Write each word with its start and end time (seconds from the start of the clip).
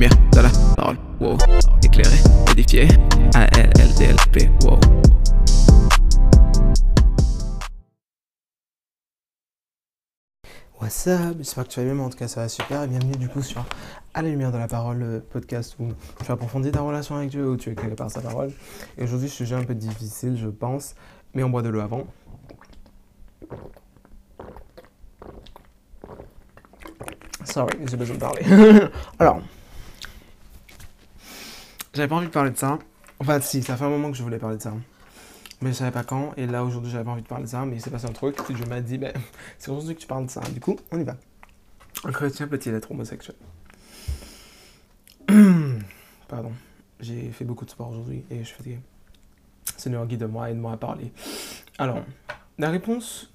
lumière 0.00 0.16
de 0.32 0.40
la 0.40 0.48
parole, 0.76 0.96
wow. 1.20 1.36
Éclairé, 1.84 2.16
édifié, 2.52 2.88
A-L-L-D-L-P, 3.34 4.50
wow. 4.64 4.80
What's 10.80 11.06
up? 11.06 11.36
J'espère 11.36 11.64
que 11.64 11.68
tu 11.68 11.80
vas 11.80 11.84
bien, 11.84 11.94
mais 11.94 12.02
en 12.02 12.08
tout 12.08 12.16
cas 12.16 12.28
ça 12.28 12.40
va 12.40 12.48
super. 12.48 12.84
Et 12.84 12.86
bienvenue 12.86 13.16
du 13.18 13.28
coup 13.28 13.42
sur 13.42 13.62
À 14.14 14.22
la 14.22 14.30
lumière 14.30 14.52
de 14.52 14.56
la 14.56 14.68
parole, 14.68 15.00
le 15.00 15.20
podcast 15.20 15.76
où 15.78 15.88
tu 16.24 16.32
approfondis 16.32 16.72
ta 16.72 16.80
relation 16.80 17.16
avec 17.16 17.28
Dieu, 17.28 17.46
où 17.50 17.58
tu 17.58 17.68
es 17.68 17.72
éclairé 17.72 17.94
par 17.94 18.10
sa 18.10 18.22
parole. 18.22 18.52
Et 18.96 19.04
aujourd'hui, 19.04 19.28
sujet 19.28 19.54
un 19.54 19.64
peu 19.64 19.74
difficile, 19.74 20.38
je 20.38 20.48
pense, 20.48 20.94
mais 21.34 21.42
on 21.42 21.50
boit 21.50 21.60
de 21.60 21.68
l'eau 21.68 21.80
avant. 21.80 22.06
Sorry, 27.44 27.76
j'ai 27.86 27.98
besoin 27.98 28.16
de 28.16 28.20
parler. 28.20 28.42
Alors, 29.18 29.42
j'avais 31.94 32.08
pas 32.08 32.16
envie 32.16 32.26
de 32.26 32.32
parler 32.32 32.50
de 32.50 32.56
ça. 32.56 32.78
Enfin, 33.18 33.40
si, 33.40 33.62
ça 33.62 33.76
fait 33.76 33.84
un 33.84 33.90
moment 33.90 34.10
que 34.10 34.16
je 34.16 34.22
voulais 34.22 34.38
parler 34.38 34.56
de 34.56 34.62
ça. 34.62 34.74
Mais 35.60 35.70
je 35.70 35.74
savais 35.74 35.90
pas 35.90 36.04
quand. 36.04 36.32
Et 36.36 36.46
là, 36.46 36.64
aujourd'hui, 36.64 36.90
j'avais 36.90 37.04
pas 37.04 37.10
envie 37.10 37.22
de 37.22 37.28
parler 37.28 37.44
de 37.44 37.50
ça. 37.50 37.64
Mais 37.66 37.76
il 37.76 37.82
s'est 37.82 37.90
passé 37.90 38.06
un 38.06 38.12
truc. 38.12 38.36
Et 38.48 38.56
je 38.56 38.64
m'ai 38.64 38.80
dit, 38.80 38.98
ben, 38.98 39.12
c'est 39.58 39.70
aujourd'hui 39.70 39.94
que 39.94 40.00
tu 40.00 40.06
parles 40.06 40.26
de 40.26 40.30
ça. 40.30 40.40
Du 40.52 40.60
coup, 40.60 40.76
on 40.90 40.98
y 40.98 41.04
va. 41.04 41.16
Un 42.04 42.12
chrétien 42.12 42.48
peut-il 42.48 42.74
être 42.74 42.90
homosexuel? 42.90 43.36
Pardon. 46.28 46.52
J'ai 47.00 47.30
fait 47.30 47.44
beaucoup 47.44 47.64
de 47.64 47.70
sport 47.70 47.90
aujourd'hui 47.90 48.24
et 48.30 48.38
je 48.38 48.44
suis 48.44 48.56
fatigué. 48.56 48.78
Seigneur, 49.76 50.06
guide-moi, 50.06 50.50
aide-moi 50.50 50.72
à 50.72 50.76
parler. 50.76 51.12
Alors, 51.78 52.04
la 52.58 52.70
réponse 52.70 53.32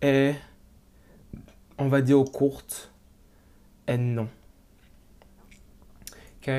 est, 0.00 0.34
on 1.78 1.88
va 1.88 2.00
dire, 2.00 2.22
courte 2.32 2.92
est 3.86 3.98
non. 3.98 4.28
Ok? 6.38 6.50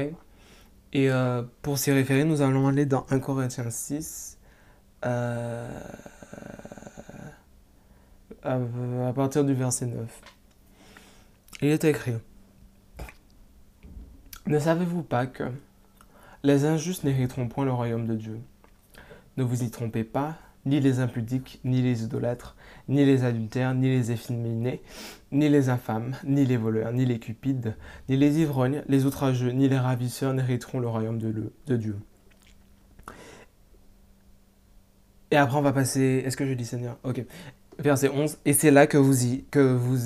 Et 0.94 1.10
euh, 1.10 1.42
pour 1.64 1.80
s'y 1.80 1.92
référer, 1.92 2.24
nous 2.24 2.44
allons 2.44 2.68
aller 2.68 2.86
dans 2.86 3.06
1 3.10 3.20
Corinthiens 3.20 3.70
6, 3.70 4.38
euh, 5.06 5.68
à, 8.44 8.60
à 9.08 9.14
partir 9.14 9.44
du 9.44 9.56
verset 9.56 9.88
9. 9.88 10.22
Il 11.62 11.70
est 11.70 11.84
écrit 11.84 12.14
Ne 14.46 14.60
savez-vous 14.60 15.02
pas 15.02 15.26
que 15.26 15.46
les 16.44 16.66
injustes 16.66 17.04
n'hériteront 17.04 17.48
point 17.48 17.66
le 17.66 17.74
royaume 17.74 18.06
de 18.06 18.16
Dieu? 18.16 18.40
Ne 19.38 19.44
vous 19.44 19.64
y 19.64 19.72
trompez 19.72 20.04
pas, 20.04 20.38
ni 20.66 20.80
les 20.80 21.00
impudiques, 21.00 21.60
ni 21.64 21.82
les 21.82 22.04
idolâtres, 22.04 22.56
ni 22.88 23.06
les 23.06 23.24
adultères, 23.24 23.74
ni 23.74 23.88
les 23.88 24.12
efféminés, 24.12 24.82
ni 25.32 25.50
les 25.50 25.70
infâmes, 25.70 26.16
ni 26.24 26.46
les 26.46 26.58
voleurs, 26.58 26.92
ni 26.94 27.06
les 27.06 27.20
cupides, 27.20 27.76
ni 28.10 28.18
les 28.18 28.40
ivrognes, 28.40 28.84
les 28.88 29.06
outrageux, 29.06 29.52
ni 29.52 29.68
les 29.68 29.78
ravisseurs 29.78 30.34
n'hériteront 30.34 30.80
le 30.80 30.88
royaume 30.88 31.20
de, 31.20 31.78
Dieu. 31.78 31.98
Et 35.32 35.36
après, 35.36 35.58
on 35.58 35.62
va 35.62 35.74
passer. 35.74 36.24
Est-ce 36.26 36.38
que 36.38 36.46
je 36.46 36.54
dis 36.54 36.66
Seigneur? 36.66 36.98
Ok. 37.04 37.24
Verset 37.80 38.10
11. 38.10 38.38
Et 38.46 38.54
c'est 38.54 38.72
là 38.72 38.86
que 38.86 38.98
vous 38.98 39.26
y. 39.26 39.46
Que 39.50 39.74
vous. 39.74 39.98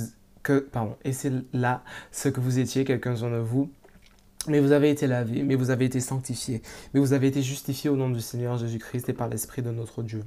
Que, 0.42 0.60
pardon. 0.60 0.96
Et 1.04 1.12
c'est 1.12 1.34
là 1.52 1.84
ce 2.12 2.30
que 2.30 2.40
vous 2.40 2.60
étiez, 2.60 2.86
quelques-uns 2.86 3.30
de 3.30 3.38
vous. 3.38 3.70
Mais 4.48 4.62
vous 4.62 4.72
avez 4.72 4.90
été 4.90 5.08
lavés, 5.08 5.44
mais 5.44 5.56
vous 5.56 5.72
avez 5.72 5.84
été 5.84 6.00
sanctifiés, 6.00 6.62
mais 6.94 7.02
vous 7.02 7.12
avez 7.12 7.28
été 7.28 7.42
justifiés 7.42 7.90
au 7.90 7.98
nom 7.98 8.10
du 8.10 8.22
Seigneur 8.22 8.58
Jésus-Christ 8.58 9.10
et 9.10 9.14
par 9.14 9.28
l'Esprit 9.28 9.62
de 9.62 9.72
notre 9.72 10.04
Dieu. 10.04 10.24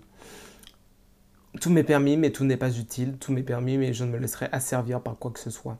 Tout 1.59 1.71
m'est 1.71 1.85
permis, 1.85 2.17
mais 2.17 2.31
tout 2.31 2.45
n'est 2.45 2.57
pas 2.57 2.77
utile. 2.79 3.17
Tout 3.19 3.33
m'est 3.33 3.43
permis, 3.43 3.79
mais 3.79 3.93
je 3.93 4.05
ne 4.05 4.11
me 4.11 4.19
laisserai 4.19 4.49
asservir 4.53 5.01
par 5.01 5.17
quoi 5.17 5.31
que 5.31 5.41
ce 5.41 5.51
soit. 5.51 5.79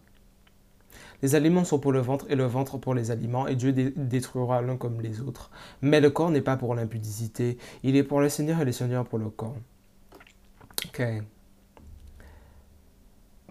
Les 1.23 1.35
aliments 1.35 1.65
sont 1.65 1.79
pour 1.79 1.93
le 1.93 2.01
ventre 2.01 2.25
et 2.31 2.35
le 2.35 2.47
ventre 2.47 2.79
pour 2.79 2.95
les 2.95 3.11
aliments, 3.11 3.47
et 3.47 3.55
Dieu 3.55 3.73
dé- 3.73 3.93
détruira 3.95 4.63
l'un 4.63 4.77
comme 4.77 5.01
les 5.03 5.21
autres. 5.21 5.51
Mais 5.83 6.01
le 6.01 6.11
corps 6.11 6.31
n'est 6.31 6.41
pas 6.41 6.57
pour 6.57 6.75
l'impudicité, 6.75 7.59
il 7.83 7.95
est 7.95 8.03
pour 8.03 8.21
le 8.21 8.31
Seigneur 8.31 8.59
et 8.61 8.65
le 8.65 8.73
Seigneur 8.73 9.07
pour 9.07 9.19
le 9.19 9.29
corps. 9.29 9.57
Ok. 10.87 11.03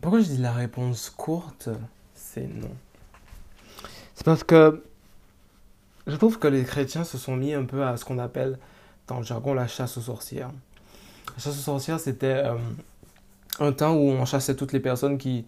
Pourquoi 0.02 0.20
je 0.22 0.26
dis 0.30 0.38
la 0.38 0.52
réponse 0.52 1.12
courte? 1.12 1.70
C'est 2.16 2.48
non. 2.48 2.72
C'est 4.16 4.26
parce 4.26 4.44
que 4.44 4.84
je 6.08 6.16
trouve 6.16 6.40
que 6.40 6.48
les 6.48 6.64
chrétiens 6.64 7.04
se 7.04 7.18
sont 7.20 7.36
mis 7.36 7.54
un 7.54 7.66
peu 7.66 7.86
à 7.86 7.98
ce 7.98 8.04
qu'on 8.06 8.18
appelle 8.18 8.58
dans 9.08 9.20
le 9.20 9.24
jargon 9.24 9.54
la 9.54 9.68
chasse 9.68 9.98
aux 9.98 10.02
sorcières. 10.02 10.52
La 11.36 11.44
chasse 11.44 11.58
aux 11.58 11.62
sorcières, 11.62 12.00
c'était 12.00 12.44
euh, 12.46 12.56
un 13.60 13.72
temps 13.72 13.94
où 13.94 14.10
on 14.10 14.26
chassait 14.26 14.56
toutes 14.56 14.74
les 14.74 14.80
personnes 14.80 15.18
qui, 15.18 15.46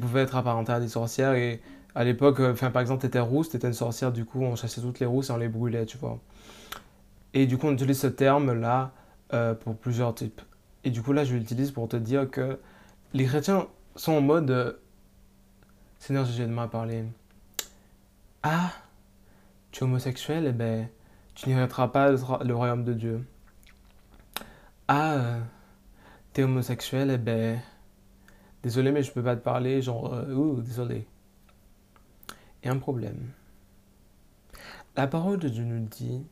pouvaient 0.00 0.22
être 0.22 0.36
apparentées 0.36 0.72
à 0.72 0.80
des 0.80 0.88
sorcières. 0.88 1.34
Et 1.34 1.60
à 1.94 2.04
l'époque, 2.04 2.40
euh, 2.40 2.52
par 2.54 2.82
exemple, 2.82 3.00
tu 3.00 3.06
étais 3.06 3.20
rousse, 3.20 3.50
tu 3.50 3.56
étais 3.56 3.66
une 3.66 3.72
sorcière, 3.72 4.12
du 4.12 4.24
coup, 4.24 4.42
on 4.42 4.56
chassait 4.56 4.80
toutes 4.80 5.00
les 5.00 5.06
rousses 5.06 5.30
et 5.30 5.32
on 5.32 5.38
les 5.38 5.48
brûlait, 5.48 5.86
tu 5.86 5.98
vois. 5.98 6.18
Et 7.34 7.46
du 7.46 7.58
coup, 7.58 7.66
on 7.66 7.72
utilise 7.72 8.00
ce 8.00 8.06
terme-là 8.06 8.92
euh, 9.32 9.54
pour 9.54 9.76
plusieurs 9.76 10.14
types. 10.14 10.40
Et 10.84 10.90
du 10.90 11.02
coup, 11.02 11.12
là, 11.12 11.24
je 11.24 11.34
l'utilise 11.34 11.70
pour 11.70 11.88
te 11.88 11.96
dire 11.96 12.30
que 12.30 12.58
les 13.12 13.24
chrétiens 13.24 13.66
sont 13.94 14.12
en 14.12 14.20
mode 14.20 14.50
euh, 14.50 14.72
Seigneur 15.98 16.24
Jésus, 16.24 16.42
aide-moi 16.42 16.64
à 16.64 16.68
parler. 16.68 17.04
Ah, 18.42 18.70
tu 19.72 19.80
es 19.80 19.82
homosexuel, 19.82 20.46
eh 20.46 20.52
ben, 20.52 20.88
tu 21.34 21.48
n'hériteras 21.48 21.88
pas 21.88 22.10
le 22.10 22.54
royaume 22.54 22.84
de 22.84 22.92
Dieu. 22.92 23.24
Ah, 24.88 25.14
euh, 25.14 25.40
t'es 26.32 26.44
homosexuel, 26.44 27.10
eh 27.10 27.18
ben, 27.18 27.60
désolé, 28.62 28.92
mais 28.92 29.02
je 29.02 29.12
peux 29.12 29.22
pas 29.22 29.34
te 29.36 29.42
parler, 29.42 29.82
genre, 29.82 30.14
euh, 30.14 30.32
ouh, 30.32 30.60
désolé. 30.60 31.06
A 32.64 32.70
un 32.70 32.78
problème. 32.78 33.30
La 34.96 35.06
parole 35.06 35.38
de 35.38 35.48
Dieu 35.48 35.64
nous 35.64 35.86
dit, 35.86 36.24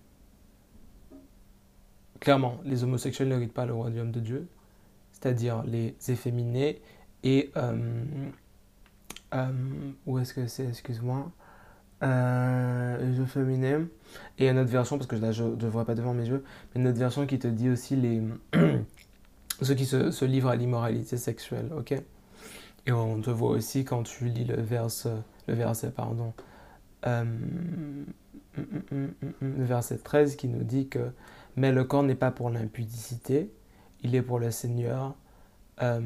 clairement, 2.21 2.61
les 2.65 2.83
homosexuels 2.85 3.29
n'héritent 3.29 3.53
pas 3.53 3.67
le 3.67 3.75
royaume 3.75 4.11
de 4.11 4.21
Dieu, 4.21 4.49
c'est-à-dire 5.13 5.63
les 5.65 5.97
efféminés 6.09 6.81
et, 7.23 7.53
euh, 7.57 7.77
où 10.07 10.19
est-ce 10.19 10.33
que 10.35 10.47
c'est, 10.47 10.67
excuse-moi, 10.69 11.31
euh, 12.05 12.99
les 12.99 13.21
efféminés, 13.21 13.79
et 14.39 14.49
une 14.49 14.59
autre 14.59 14.71
version, 14.71 14.99
parce 14.99 15.09
que 15.09 15.17
je 15.33 15.43
ne 15.43 15.69
vois 15.69 15.85
pas 15.85 15.95
devant 15.95 16.15
mes 16.15 16.27
yeux, 16.27 16.45
mais 16.75 16.81
une 16.81 16.89
autre 16.89 16.99
version 16.99 17.27
qui 17.27 17.39
te 17.39 17.49
dit 17.49 17.71
aussi 17.71 17.97
les 17.97 18.23
ceux 19.63 19.75
qui 19.75 19.87
se, 19.87 20.25
livrent 20.25 20.51
à 20.51 20.57
l'immoralité 20.57 21.17
sexuelle, 21.17 21.71
ok? 21.77 21.95
Et 22.87 22.93
on 22.93 23.21
te 23.21 23.31
voit 23.31 23.51
aussi 23.51 23.85
quand 23.85 24.03
tu 24.03 24.27
lis 24.27 24.45
le 24.45 24.61
verse, 24.61 25.09
le 25.47 25.55
verset, 25.55 25.91
pardon, 25.91 26.35
euh, 27.07 27.25
verset 29.41 29.99
13 29.99 30.37
qui 30.37 30.49
nous 30.49 30.65
dit 30.65 30.89
que 30.89 31.11
mais 31.57 31.73
le 31.73 31.85
corps 31.85 32.03
n'est 32.03 32.15
pas 32.15 32.31
pour 32.31 32.51
l'impudicité, 32.51 33.51
il 34.03 34.15
est 34.15 34.23
pour 34.23 34.39
le 34.39 34.51
Seigneur 34.51 35.15
euh, 35.83 36.01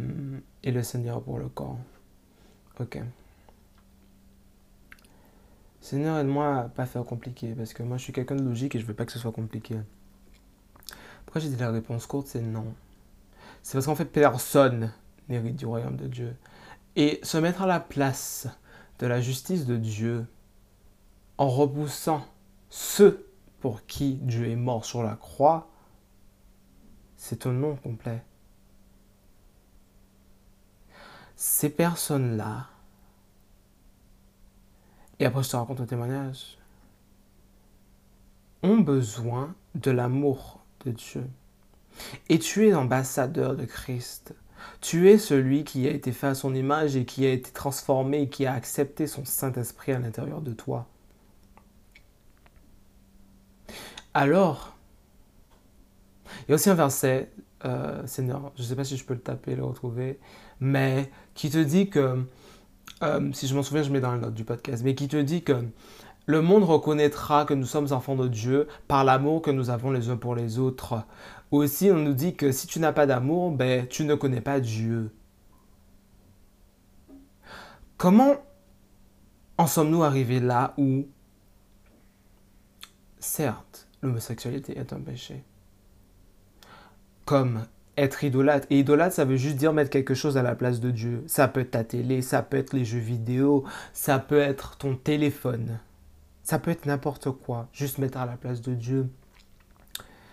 et 0.63 0.71
le 0.71 0.83
Seigneur 0.83 1.23
pour 1.23 1.39
le 1.39 1.49
corps. 1.49 1.79
Ok. 2.81 3.01
Seigneur, 5.81 6.19
aide-moi 6.19 6.57
à 6.57 6.63
pas 6.69 6.87
faire 6.87 7.05
compliqué, 7.05 7.55
parce 7.55 7.73
que 7.73 7.83
moi 7.83 7.97
je 7.97 8.03
suis 8.05 8.13
quelqu'un 8.13 8.37
de 8.37 8.43
logique 8.43 8.75
et 8.75 8.81
je 8.81 8.87
veux 8.87 8.95
pas 8.95 9.07
que 9.07 9.13
ce 9.13 9.19
soit 9.19 9.33
compliqué. 9.33 9.79
Pourquoi 11.25 11.41
j'ai 11.41 11.51
dit 11.51 11.57
la 11.57 11.71
réponse 11.71 12.07
courte, 12.07 12.27
c'est 12.27 12.41
non. 12.41 12.75
C'est 13.63 13.75
parce 13.75 13.87
qu'en 13.87 13.95
fait, 13.95 14.07
personne 14.07 14.93
n'hérite 15.29 15.57
du 15.57 15.67
royaume 15.67 15.97
de 15.97 16.07
Dieu. 16.07 16.37
Et 16.97 17.21
se 17.23 17.37
mettre 17.39 17.63
à 17.63 17.67
la 17.67 17.81
place 17.81 18.49
de 18.99 19.07
la 19.07 19.21
justice 19.21 19.67
de 19.67 19.77
Dieu 19.77 20.27
en 21.37 21.49
repoussant 21.49 22.27
ceux 22.71 23.31
pour 23.61 23.87
qui 23.87 24.15
Dieu 24.15 24.49
est 24.49 24.57
mort 24.57 24.85
sur 24.85 25.03
la 25.03 25.17
croix, 25.17 25.71
c'est 27.17 27.47
un 27.47 27.53
non 27.53 27.77
complet. 27.77 28.23
Ces 31.37 31.71
personnes-là, 31.71 32.69
et 35.21 35.27
après 35.27 35.43
je 35.43 35.51
te 35.51 35.57
raconte 35.57 35.81
un 35.81 35.87
témoignage, 35.87 36.59
ont 38.63 38.79
besoin 38.79 39.55
de 39.75 39.91
l'amour 39.91 40.61
de 40.85 40.91
Dieu. 40.91 41.25
Et 42.29 42.39
tu 42.39 42.67
es 42.67 42.71
l'ambassadeur 42.71 43.57
de 43.57 43.65
Christ. 43.65 44.35
Tu 44.81 45.11
es 45.11 45.19
celui 45.19 45.65
qui 45.65 45.87
a 45.87 45.91
été 45.91 46.13
fait 46.13 46.29
à 46.29 46.35
son 46.35 46.55
image 46.55 46.97
et 46.97 47.05
qui 47.05 47.25
a 47.27 47.33
été 47.33 47.51
transformé 47.51 48.23
et 48.23 48.29
qui 48.29 48.47
a 48.47 48.53
accepté 48.53 49.07
son 49.07 49.25
Saint-Esprit 49.25 49.93
à 49.93 49.99
l'intérieur 49.99 50.41
de 50.41 50.53
toi. 50.53 50.87
Alors, 54.15 54.77
il 56.43 56.51
y 56.51 56.53
a 56.53 56.55
aussi 56.55 56.71
un 56.71 56.75
verset, 56.75 57.31
euh, 57.65 58.07
Seigneur, 58.07 58.53
je 58.57 58.63
ne 58.63 58.67
sais 58.67 58.77
pas 58.77 58.85
si 58.85 58.97
je 58.97 59.05
peux 59.05 59.15
le 59.15 59.21
taper, 59.21 59.55
le 59.55 59.65
retrouver, 59.65 60.19
mais 60.61 61.11
qui 61.35 61.51
te 61.51 61.59
dit 61.59 61.89
que, 61.89 62.25
euh, 63.03 63.33
si 63.33 63.47
je 63.47 63.55
m'en 63.55 63.63
souviens, 63.63 63.83
je 63.83 63.91
mets 63.91 64.01
dans 64.01 64.13
la 64.13 64.19
note 64.19 64.35
du 64.35 64.45
podcast, 64.45 64.83
mais 64.85 64.95
qui 64.95 65.09
te 65.09 65.17
dit 65.17 65.43
que 65.43 65.65
le 66.27 66.43
monde 66.43 66.65
reconnaîtra 66.65 67.45
que 67.45 67.55
nous 67.55 67.67
sommes 67.67 67.93
enfants 67.93 68.17
de 68.17 68.29
Dieu 68.29 68.69
par 68.87 69.05
l'amour 69.05 69.41
que 69.41 69.51
nous 69.51 69.71
avons 69.71 69.91
les 69.91 70.11
uns 70.11 70.17
pour 70.17 70.35
les 70.35 70.59
autres. 70.59 71.03
Aussi, 71.51 71.91
on 71.91 71.97
nous 71.97 72.13
dit 72.13 72.35
que 72.35 72.53
si 72.53 72.67
tu 72.67 72.81
n'as 72.81 72.93
pas 72.93 73.07
d'amour, 73.07 73.51
ben, 73.53 73.87
tu 73.87 74.05
ne 74.05 74.15
connais 74.15 74.43
pas 74.43 74.61
Dieu. 74.61 75.11
Comment 77.97 78.37
en 79.57 79.67
sommes-nous 79.67 80.05
arrivés 80.05 80.39
là 80.39 80.75
où, 80.77 81.09
certes, 83.19 83.89
l'homosexualité 84.03 84.79
est 84.79 84.93
un 84.93 85.01
péché, 85.01 85.43
comme 87.25 87.65
être 87.99 88.25
idolâtre. 88.25 88.67
Et 88.71 88.79
idolâtre, 88.79 89.15
ça 89.15 89.25
veut 89.25 89.37
juste 89.37 89.57
dire 89.57 89.73
mettre 89.73 89.91
quelque 89.91 90.15
chose 90.15 90.37
à 90.37 90.43
la 90.43 90.55
place 90.55 90.81
de 90.81 90.91
Dieu. 90.91 91.25
Ça 91.27 91.49
peut 91.49 91.61
être 91.61 91.73
ta 91.73 91.85
télé, 91.85 92.23
ça 92.23 92.43
peut 92.43 92.57
être 92.57 92.73
les 92.73 92.85
jeux 92.85 92.99
vidéo, 92.99 93.65
ça 93.93 94.19
peut 94.19 94.39
être 94.39 94.77
ton 94.77 94.95
téléphone. 94.95 95.79
Ça 96.43 96.59
peut 96.59 96.71
être 96.71 96.87
n'importe 96.87 97.31
quoi. 97.31 97.69
Juste 97.73 97.99
mettre 97.99 98.19
à 98.19 98.27
la 98.27 98.37
place 98.37 98.63
de 98.63 98.75
Dieu. 98.75 99.09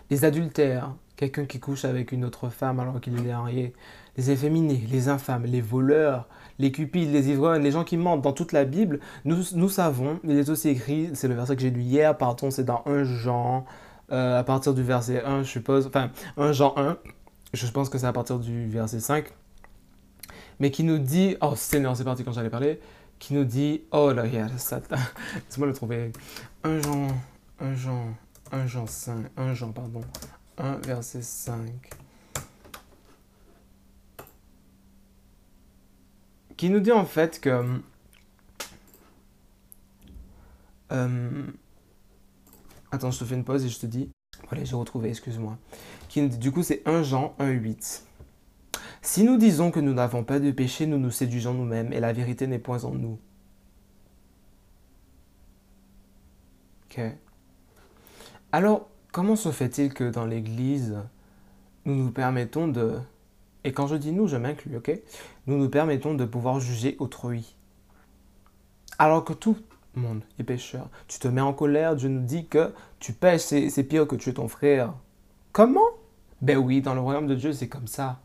Les 0.10 0.24
adultères, 0.24 0.94
quelqu'un 1.16 1.46
qui 1.46 1.60
couche 1.60 1.86
avec 1.86 2.12
une 2.12 2.26
autre 2.26 2.50
femme 2.50 2.80
alors 2.80 3.02
qu'il 3.02 3.18
est 3.18 3.32
marié. 3.32 3.74
Les 4.18 4.32
efféminés, 4.32 4.86
les 4.90 5.10
infâmes, 5.10 5.44
les 5.44 5.62
voleurs, 5.62 6.28
les 6.60 6.72
cupides, 6.72 7.12
les 7.12 7.30
ivrognes, 7.30 7.64
les 7.64 7.72
gens 7.72 7.84
qui 7.84 7.98
mentent. 7.98 8.22
Dans 8.22 8.34
toute 8.34 8.52
la 8.52 8.66
Bible, 8.66 9.00
nous, 9.26 9.38
nous 9.56 9.70
savons, 9.70 10.20
il 10.24 10.38
est 10.38 10.50
aussi 10.50 10.70
écrit, 10.70 11.10
c'est 11.14 11.28
le 11.28 11.34
verset 11.34 11.56
que 11.56 11.62
j'ai 11.62 11.70
lu 11.70 11.82
hier, 11.82 12.18
pardon, 12.18 12.50
c'est 12.52 12.64
dans 12.64 12.82
1 12.86 13.04
Jean, 13.04 13.66
euh, 14.12 14.40
à 14.40 14.44
partir 14.44 14.74
du 14.74 14.84
verset 14.84 15.24
1, 15.24 15.44
je 15.44 15.50
suppose, 15.50 15.88
enfin, 15.88 16.12
1 16.38 16.54
Jean 16.54 16.74
1, 16.78 16.98
je 17.54 17.68
pense 17.68 17.90
que 17.90 17.98
c'est 17.98 18.06
à 18.06 18.14
partir 18.14 18.40
du 18.40 18.68
verset 18.68 19.00
5, 19.00 19.26
mais 20.60 20.72
qui 20.72 20.84
nous 20.84 20.98
dit, 20.98 21.38
oh 21.42 21.56
Seigneur, 21.56 21.96
c'est 21.96 22.04
parti 22.04 22.24
quand 22.24 22.32
j'allais 22.32 22.50
parler, 22.50 22.80
qui 23.20 23.34
nous 23.34 23.46
dit, 23.46 23.84
oh 23.92 24.12
là, 24.12 24.26
Satan, 24.58 24.96
laisse-moi 25.36 25.68
le 25.68 25.74
trouver, 25.74 26.12
1 26.64 26.82
Jean, 26.82 27.08
1 27.60 27.76
Jean, 27.76 28.16
1 28.52 28.68
Jean 28.68 28.88
5, 28.88 29.26
1 29.38 29.54
Jean, 29.54 29.72
pardon, 29.72 30.02
1 30.58 30.76
verset 30.78 31.22
5. 31.22 31.90
Qui 36.58 36.70
nous 36.70 36.80
dit 36.80 36.94
en 36.94 37.06
fait 37.06 37.42
que 37.42 37.82
euh, 40.92 41.48
attends, 42.92 43.12
je 43.12 43.20
te 43.20 43.26
fais 43.26 43.36
une 43.36 43.44
pause 43.44 43.66
et 43.66 43.70
je 43.70 43.80
te 43.80 43.86
dis. 43.86 44.10
Voilà, 44.50 44.64
j'ai 44.64 44.76
retrouvé, 44.76 45.10
excuse-moi. 45.10 45.58
Du 46.16 46.52
coup, 46.52 46.64
c'est 46.64 46.82
1 46.88 47.04
Jean 47.04 47.36
1,8. 47.40 48.04
Si 49.02 49.24
nous 49.24 49.38
disons 49.38 49.72
que 49.72 49.80
nous 49.80 49.94
n'avons 49.94 50.24
pas 50.24 50.40
de 50.40 50.52
péché, 50.52 50.88
nous 50.88 50.98
nous 50.98 51.12
séduisons 51.12 51.54
nous-mêmes 51.54 51.94
et 51.94 52.00
la 52.00 52.14
vérité 52.14 52.48
n'est 52.48 52.60
point 52.60 52.84
en 52.84 52.92
nous. 52.92 53.20
Ok. 56.86 57.02
Alors, 58.52 58.90
comment 59.12 59.36
se 59.36 59.52
fait-il 59.52 59.94
que 59.94 60.10
dans 60.10 60.26
l'Église, 60.26 60.96
nous 61.86 61.96
nous 61.96 62.12
permettons 62.12 62.68
de... 62.68 62.98
Et 63.64 63.74
quand 63.74 63.88
je 63.88 63.96
dis 63.96 64.12
nous, 64.12 64.28
je 64.28 64.38
m'inclus, 64.38 64.78
ok? 64.78 64.92
Nous 65.48 65.58
nous 65.58 65.70
permettons 65.70 66.14
de 66.14 66.26
pouvoir 66.26 66.60
juger 66.60 66.96
autrui. 67.00 67.56
Alors 68.98 69.24
que 69.26 69.34
tout 69.34 69.58
monde 70.00 70.24
est 70.40 70.44
pécheur. 70.44 70.90
Tu 71.08 71.20
te 71.20 71.28
mets 71.28 71.42
en 71.42 71.54
colère, 71.54 71.96
Dieu 71.96 72.10
nous 72.10 72.24
dit 72.24 72.48
que 72.48 72.74
tu 73.00 73.14
pêches, 73.14 73.42
c'est 73.42 73.84
pire 73.84 74.08
que 74.08 74.16
tu 74.16 74.30
es 74.30 74.34
ton 74.34 74.48
frère. 74.48 74.94
Comment? 75.52 75.90
Ben 76.42 76.58
oui, 76.58 76.82
dans 76.82 76.94
le 76.94 77.00
royaume 77.00 77.28
de 77.28 77.36
Dieu, 77.36 77.54
c'est 77.54 77.70
comme 77.70 77.88
ça. 77.88 78.20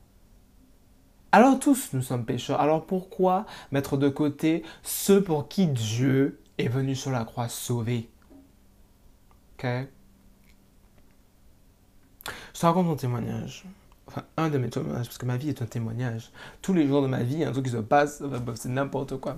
Alors 1.32 1.60
tous, 1.60 1.90
nous 1.92 2.02
sommes 2.02 2.24
pécheurs. 2.24 2.60
Alors 2.60 2.84
pourquoi 2.86 3.46
mettre 3.70 3.96
de 3.96 4.08
côté 4.08 4.64
ceux 4.82 5.22
pour 5.22 5.48
qui 5.48 5.68
Dieu 5.68 6.40
est 6.58 6.68
venu 6.68 6.96
sur 6.96 7.12
la 7.12 7.24
croix 7.24 7.48
sauver? 7.48 8.10
Ok? 9.54 9.66
Je 12.52 12.60
te 12.60 12.66
raconte 12.66 12.86
mon 12.86 12.96
témoignage 12.96 13.64
un 14.36 14.48
de 14.48 14.58
mes 14.58 14.68
témoignages, 14.68 15.06
parce 15.06 15.18
que 15.18 15.26
ma 15.26 15.36
vie 15.36 15.48
est 15.48 15.62
un 15.62 15.66
témoignage. 15.66 16.30
Tous 16.62 16.72
les 16.72 16.86
jours 16.86 17.02
de 17.02 17.06
ma 17.06 17.22
vie, 17.22 17.34
il 17.34 17.40
y 17.40 17.44
a 17.44 17.48
un 17.48 17.52
truc 17.52 17.66
qui 17.66 17.72
se 17.72 17.76
passe, 17.76 18.22
c'est 18.54 18.68
n'importe 18.68 19.16
quoi. 19.18 19.36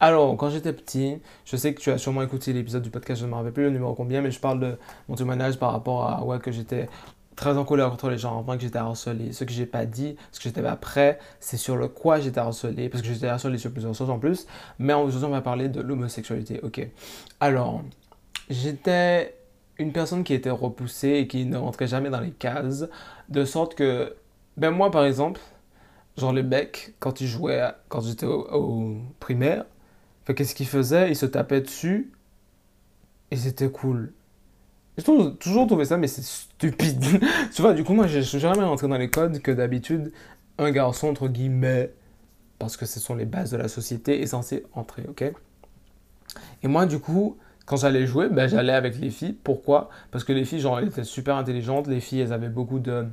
Alors, 0.00 0.36
quand 0.36 0.50
j'étais 0.50 0.72
petit, 0.72 1.18
je 1.44 1.56
sais 1.56 1.74
que 1.74 1.80
tu 1.80 1.90
as 1.90 1.98
sûrement 1.98 2.22
écouté 2.22 2.52
l'épisode 2.52 2.82
du 2.82 2.90
podcast, 2.90 3.20
je 3.20 3.26
ne 3.26 3.30
me 3.30 3.36
rappelle 3.36 3.52
plus 3.52 3.64
le 3.64 3.70
numéro 3.70 3.94
combien, 3.94 4.20
mais 4.20 4.30
je 4.30 4.40
parle 4.40 4.60
de 4.60 4.78
mon 5.08 5.14
témoignage 5.14 5.58
par 5.58 5.72
rapport 5.72 6.32
à 6.32 6.38
que 6.38 6.52
j'étais 6.52 6.88
très 7.34 7.56
en 7.56 7.64
colère 7.64 7.90
contre 7.90 8.10
les 8.10 8.18
gens, 8.18 8.36
enfin 8.36 8.56
que 8.56 8.62
j'étais 8.62 8.78
harcelé. 8.78 9.32
Ce 9.32 9.44
que 9.44 9.52
j'ai 9.52 9.66
pas 9.66 9.86
dit, 9.86 10.16
ce 10.32 10.38
que 10.38 10.44
j'étais 10.44 10.62
pas 10.62 10.76
prêt, 10.76 11.18
c'est 11.40 11.56
sur 11.56 11.76
le 11.76 11.88
quoi 11.88 12.20
j'étais 12.20 12.40
harcelé, 12.40 12.88
parce 12.88 13.02
que 13.02 13.08
j'étais 13.08 13.26
harcelé 13.26 13.58
sur 13.58 13.70
plusieurs 13.72 13.94
choses 13.94 14.10
en 14.10 14.18
plus. 14.18 14.46
Mais 14.78 14.92
aujourd'hui, 14.92 15.26
on 15.26 15.30
va 15.30 15.40
parler 15.40 15.68
de 15.68 15.80
l'homosexualité. 15.80 16.60
Ok. 16.62 16.86
Alors, 17.40 17.82
j'étais 18.50 19.34
une 19.82 19.92
personne 19.92 20.24
qui 20.24 20.34
était 20.34 20.50
repoussée 20.50 21.10
et 21.10 21.26
qui 21.26 21.44
ne 21.44 21.56
rentrait 21.56 21.86
jamais 21.86 22.10
dans 22.10 22.20
les 22.20 22.30
cases, 22.30 22.86
de 23.28 23.44
sorte 23.44 23.74
que, 23.74 24.14
ben 24.56 24.70
moi 24.70 24.90
par 24.90 25.04
exemple, 25.04 25.40
genre 26.16 26.32
le 26.32 26.42
bec, 26.42 26.94
quand 26.98 27.20
il 27.20 27.26
jouait, 27.26 27.62
quand 27.88 28.00
j'étais 28.00 28.26
au, 28.26 28.96
primaire, 29.20 29.64
qu'est-ce 30.26 30.54
qu'il 30.54 30.66
faisait? 30.66 31.10
Il 31.10 31.16
se 31.16 31.26
tapait 31.26 31.60
dessus 31.60 32.12
et 33.30 33.36
c'était 33.36 33.70
cool. 33.70 34.12
J'ai 34.96 35.04
toujours 35.04 35.66
trouvé 35.66 35.86
ça, 35.86 35.96
mais 35.96 36.06
c'est 36.06 36.22
stupide. 36.22 37.02
tu 37.54 37.62
vois, 37.62 37.72
du 37.72 37.82
coup, 37.82 37.94
moi, 37.94 38.06
je 38.06 38.20
suis 38.20 38.38
jamais 38.38 38.62
rentré 38.62 38.88
dans 38.88 38.98
les 38.98 39.08
codes 39.08 39.40
que 39.40 39.50
d'habitude, 39.50 40.12
un 40.58 40.70
garçon, 40.70 41.08
entre 41.08 41.28
guillemets, 41.28 41.92
parce 42.58 42.76
que 42.76 42.84
ce 42.84 43.00
sont 43.00 43.14
les 43.14 43.24
bases 43.24 43.50
de 43.50 43.56
la 43.56 43.68
société, 43.68 44.20
est 44.20 44.26
censé 44.26 44.64
entrer, 44.74 45.04
ok? 45.08 45.32
Et 46.62 46.68
moi, 46.68 46.84
du 46.84 46.98
coup, 46.98 47.38
quand 47.66 47.76
j'allais 47.76 48.06
jouer, 48.06 48.28
ben, 48.28 48.48
j'allais 48.48 48.72
avec 48.72 48.98
les 48.98 49.10
filles. 49.10 49.36
Pourquoi? 49.44 49.90
Parce 50.10 50.24
que 50.24 50.32
les 50.32 50.44
filles, 50.44 50.60
genre, 50.60 50.78
elles 50.78 50.88
étaient 50.88 51.04
super 51.04 51.36
intelligentes. 51.36 51.86
Les 51.86 52.00
filles, 52.00 52.20
elles 52.20 52.32
avaient 52.32 52.48
beaucoup 52.48 52.78
de 52.78 53.06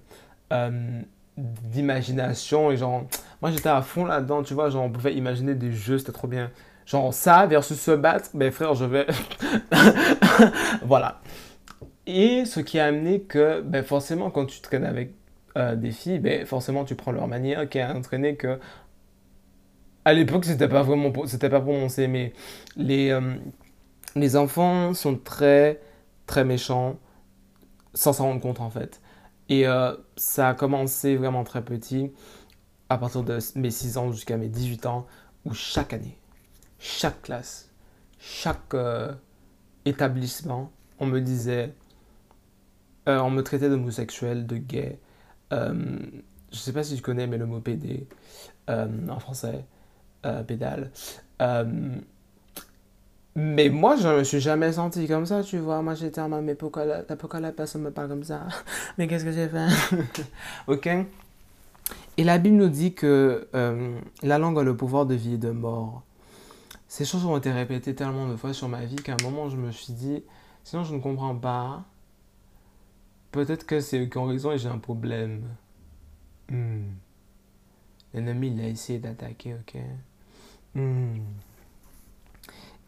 euh, 0.54 1.01
d'imagination 1.38 2.72
et 2.72 2.78
genre, 2.78 3.06
moi 3.42 3.51
j'étais 3.51 3.69
à 3.69 3.81
fond 3.81 4.06
là-dedans. 4.06 4.44
Tu 4.44 4.54
vois, 4.54 4.69
genre, 4.69 4.84
on 4.84 4.90
pouvait 4.92 5.16
imaginer 5.16 5.56
des 5.56 5.72
jeux, 5.72 5.98
c'était 5.98 6.12
trop 6.12 6.28
bien. 6.28 6.51
Genre 6.86 7.13
ça 7.13 7.46
versus 7.46 7.80
se 7.80 7.92
battre, 7.92 8.31
ben 8.34 8.51
frère, 8.51 8.74
je 8.74 8.86
vais. 8.86 9.06
voilà. 10.84 11.22
Et 12.07 12.46
ce 12.46 12.60
qui 12.60 12.80
a 12.80 12.86
amené 12.86 13.22
que, 13.22 13.62
ben 13.62 13.84
forcément, 13.84 14.31
quand 14.31 14.46
tu 14.48 14.62
traînes 14.62 14.86
avec 14.86 15.13
euh, 15.57 15.75
des 15.75 15.92
filles, 15.92 16.19
ben 16.19 16.46
forcément, 16.46 16.86
tu 16.86 16.96
prends 16.96 17.12
leur 17.12 17.28
manière 17.28 17.69
qui 17.69 17.80
a 17.80 17.96
entraîné 17.96 18.36
que. 18.36 18.60
À 20.06 20.13
l'époque, 20.13 20.46
c'était 20.46 20.68
pas 20.68 20.81
vraiment, 20.81 21.12
c'était 21.28 21.50
pas 21.50 21.62
prononcé, 21.62 22.07
mais 22.07 22.34
les, 22.78 23.12
euh, 23.12 23.36
les 24.16 24.36
enfants 24.36 24.94
sont 24.94 25.18
très, 25.18 25.82
très 26.26 26.44
méchants 26.44 26.98
sans 27.94 28.14
s'en 28.14 28.26
rendre 28.26 28.42
compte 28.42 28.60
en 28.60 28.70
fait. 28.70 29.02
Et 29.50 29.68
euh, 29.68 29.96
ça 30.16 30.50
a 30.50 30.54
commencé 30.54 31.16
vraiment 31.16 31.44
très 31.44 31.64
petit, 31.64 32.12
à 32.90 32.98
partir 32.98 33.24
de 33.24 33.40
mes 33.56 33.72
6 33.72 33.98
ans 33.98 34.12
jusqu'à 34.12 34.38
mes 34.38 34.48
18 34.48 34.86
ans, 34.86 35.08
où 35.46 35.54
chaque 35.54 35.94
année, 35.94 36.18
chaque 36.78 37.24
classe, 37.24 37.72
chaque 38.20 38.74
euh, 38.74 39.13
établissement, 39.86 40.72
on 41.00 41.08
me 41.08 41.20
disait, 41.20 41.74
euh, 43.08 43.20
on 43.20 43.32
me 43.32 43.42
traitait 43.42 43.70
d'homosexuel, 43.70 44.46
de 44.46 44.58
gay. 44.58 45.00
je 45.51 46.58
sais 46.58 46.74
pas 46.74 46.84
si 46.84 46.96
tu 46.96 47.01
connais, 47.01 47.25
mais 47.25 47.38
le 47.38 47.48
mot 47.48 47.60
PD 47.60 48.08
en 48.68 49.20
français, 49.20 49.66
pédale. 50.48 50.92
Mais 53.41 53.69
moi, 53.69 53.96
je 53.96 54.08
me 54.10 54.24
suis 54.25 54.41
jamais 54.41 54.74
senti 54.74 55.08
comme 55.08 55.25
ça, 55.25 55.43
tu 55.43 55.60
vois. 55.60 55.81
Moi, 55.81 55.96
j'étais 55.96 56.19
en 56.19 56.27
mode, 56.27 56.43
mais 56.43 56.55
pourquoi 56.55 56.84
la, 56.84 57.03
pourquoi 57.03 57.39
la 57.39 57.53
personne 57.53 57.84
me 57.84 57.91
parle 57.91 58.10
comme 58.10 58.24
ça? 58.25 58.46
Mais 58.98 59.08
qu'est-ce 59.08 59.24
que 59.24 59.31
j'ai 59.31 59.48
fait? 59.48 59.69
Ok 60.67 60.89
Et 62.17 62.24
la 62.25 62.38
Bible 62.38 62.58
nous 62.58 62.67
dit 62.67 62.93
que 62.93 63.48
euh, 63.55 63.98
la 64.24 64.39
langue 64.39 64.60
a 64.60 64.63
le 64.63 64.75
pouvoir 64.75 65.05
de 65.05 65.15
vie 65.15 65.36
et 65.36 65.38
de 65.38 65.51
mort. 65.51 66.03
Ces 66.89 67.05
choses 67.05 67.24
ont 67.24 67.38
été 67.38 67.50
répétées 67.50 67.96
tellement 67.96 68.27
de 68.27 68.36
fois 68.36 68.51
sur 68.51 68.67
ma 68.67 68.84
vie 68.84 68.98
qu'à 68.98 69.13
un 69.13 69.24
moment, 69.24 69.48
je 69.48 69.55
me 69.55 69.72
suis 69.72 69.93
dit, 69.93 70.22
sinon, 70.65 70.84
je 70.84 70.93
ne 70.93 71.00
comprends 71.00 71.36
pas. 71.36 71.86
Peut-être 73.31 73.65
que 73.65 73.79
c'est 73.79 74.01
eux 74.01 74.08
qui 74.08 74.17
ont 74.17 74.25
raison 74.25 74.51
et 74.51 74.58
j'ai 74.58 74.67
un 74.67 74.79
problème. 74.79 75.43
Hmm. 76.50 76.89
L'ennemi, 78.13 78.51
il 78.53 78.60
a 78.60 78.67
essayé 78.67 79.00
d'attaquer, 79.00 79.53
ok 79.53 79.81
hmm. 80.75 81.19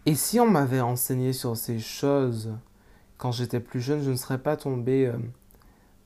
Et 0.06 0.16
si 0.16 0.40
on 0.40 0.50
m'avait 0.50 0.82
enseigné 0.82 1.32
sur 1.32 1.56
ces 1.56 1.80
choses 1.80 2.52
quand 3.18 3.32
j'étais 3.32 3.60
plus 3.60 3.82
jeune, 3.82 4.02
je 4.02 4.12
ne 4.12 4.16
serais 4.16 4.40
pas 4.40 4.58
tombé... 4.58 5.06
Euh, 5.06 5.18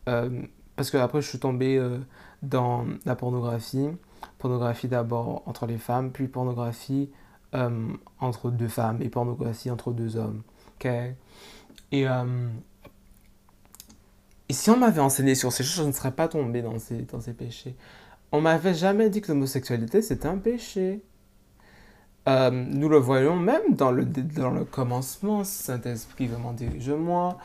euh, 0.10 0.42
parce 0.76 0.92
que 0.92 0.98
après, 0.98 1.22
je 1.22 1.30
suis 1.30 1.40
tombé 1.40 1.78
euh, 1.78 2.00
dans 2.42 2.86
la 3.06 3.16
pornographie. 3.16 3.88
Pornographie 4.38 4.90
d'abord 4.90 5.44
entre 5.46 5.66
les 5.66 5.78
femmes, 5.78 6.12
puis 6.12 6.28
pornographie 6.28 7.10
entre 8.20 8.52
deux 8.52 8.68
femmes 8.68 9.02
et 9.02 9.08
pornographie 9.08 9.72
entre 9.72 9.94
deux 9.94 10.18
hommes. 10.18 10.42
Et, 11.94 12.06
si 14.50 14.70
on 14.70 14.78
m'avait 14.78 15.00
enseigné 15.00 15.36
sur 15.36 15.54
ces 15.54 15.64
choses, 15.64 15.84
je 15.84 15.88
ne 15.88 15.94
serais 15.94 16.12
pas 16.12 16.28
tombé 16.28 16.62
dans 16.62 16.78
ces, 16.80 17.04
dans 17.04 17.22
ces 17.22 17.32
péchés. 17.32 17.78
On 18.34 18.42
m'avait 18.42 18.74
jamais 18.74 19.10
dit 19.10 19.22
que 19.22 19.30
l'homosexualité 19.30 20.02
c'était 20.02 20.28
un 20.28 20.38
péché. 20.38 21.02
Euh, 22.28 22.50
nous 22.50 22.90
le 22.90 22.98
voyons 22.98 23.36
même 23.36 23.76
dans 23.76 23.92
le, 23.92 24.04
dans 24.06 24.50
le 24.50 24.66
commencement, 24.66 25.44
Saint-Esprit 25.44 26.28
vraiment 26.28 26.54
dirige-moi. 26.54 27.38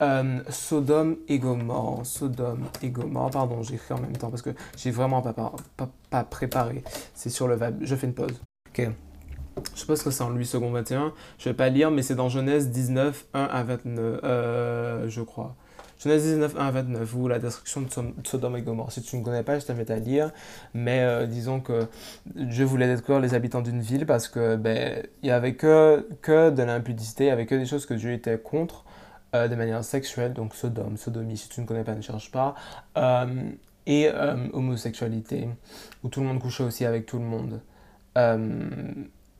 Euh, 0.00 0.40
Sodome 0.48 1.16
et 1.26 1.40
Gomorre, 1.40 2.06
Sodome 2.06 2.66
et 2.82 2.90
Gomorre, 2.90 3.30
pardon, 3.30 3.64
j'écris 3.64 3.94
en 3.94 4.00
même 4.00 4.16
temps 4.16 4.30
parce 4.30 4.42
que 4.42 4.50
j'ai 4.76 4.92
vraiment 4.92 5.22
pas, 5.22 5.32
pas, 5.32 5.88
pas, 6.08 6.22
préparé. 6.22 6.84
C'est 7.14 7.30
sur 7.30 7.48
le 7.48 7.56
web, 7.56 7.78
je 7.80 7.96
fais 7.96 8.06
une 8.06 8.14
pause. 8.14 8.40
Ok. 8.68 8.88
Je 9.74 9.84
pense 9.84 10.04
que 10.04 10.12
c'est 10.12 10.22
en 10.22 10.30
Louis 10.30 10.48
II 10.54 10.70
21. 10.70 11.12
Je 11.38 11.48
vais 11.48 11.54
pas 11.54 11.68
lire, 11.68 11.90
mais 11.90 12.02
c'est 12.02 12.14
dans 12.14 12.28
Genèse 12.28 12.70
19, 12.70 13.26
1 13.34 13.42
à 13.42 13.62
29, 13.64 14.20
euh, 14.22 15.08
je 15.08 15.20
crois. 15.20 15.56
Genèse 15.98 16.22
19, 16.22 16.56
1 16.56 16.66
à 16.66 16.70
29, 16.70 17.14
ou 17.16 17.26
la 17.26 17.40
destruction 17.40 17.80
de 17.82 17.88
Sodome 18.24 18.56
et 18.56 18.62
Gomorre. 18.62 18.92
Si 18.92 19.02
tu 19.02 19.16
ne 19.16 19.24
connais 19.24 19.42
pas, 19.42 19.58
je 19.58 19.66
t'invite 19.66 19.90
à 19.90 19.96
lire. 19.96 20.30
Mais 20.72 21.00
euh, 21.00 21.26
disons 21.26 21.60
que 21.60 21.88
Dieu 22.36 22.64
voulait 22.64 22.86
détruire 22.86 23.18
les 23.18 23.34
habitants 23.34 23.62
d'une 23.62 23.80
ville 23.80 24.06
parce 24.06 24.28
que 24.28 24.54
ben 24.54 25.02
il 25.22 25.28
y 25.28 25.32
avait 25.32 25.54
que, 25.54 26.04
de 26.50 26.62
l'impudicité, 26.62 27.24
il 27.24 27.26
y 27.28 27.30
avait 27.30 27.46
que 27.46 27.56
des 27.56 27.66
choses 27.66 27.84
que 27.84 27.94
Dieu 27.94 28.12
était 28.12 28.38
contre 28.38 28.84
euh, 29.34 29.48
de 29.48 29.56
manière 29.56 29.82
sexuelle, 29.82 30.34
donc 30.34 30.54
Sodome, 30.54 30.96
sodomie, 30.96 31.36
si 31.36 31.48
tu 31.48 31.60
ne 31.60 31.66
connais 31.66 31.84
pas, 31.84 31.94
ne 31.94 32.00
cherche 32.00 32.30
pas. 32.30 32.54
Euh, 32.96 33.50
et 33.86 34.10
homosexualité, 34.52 35.48
où 36.04 36.10
tout 36.10 36.20
le 36.20 36.26
monde 36.26 36.40
couchait 36.40 36.62
aussi 36.62 36.84
avec 36.84 37.06
tout 37.06 37.18
le 37.18 37.24
monde. 37.24 37.62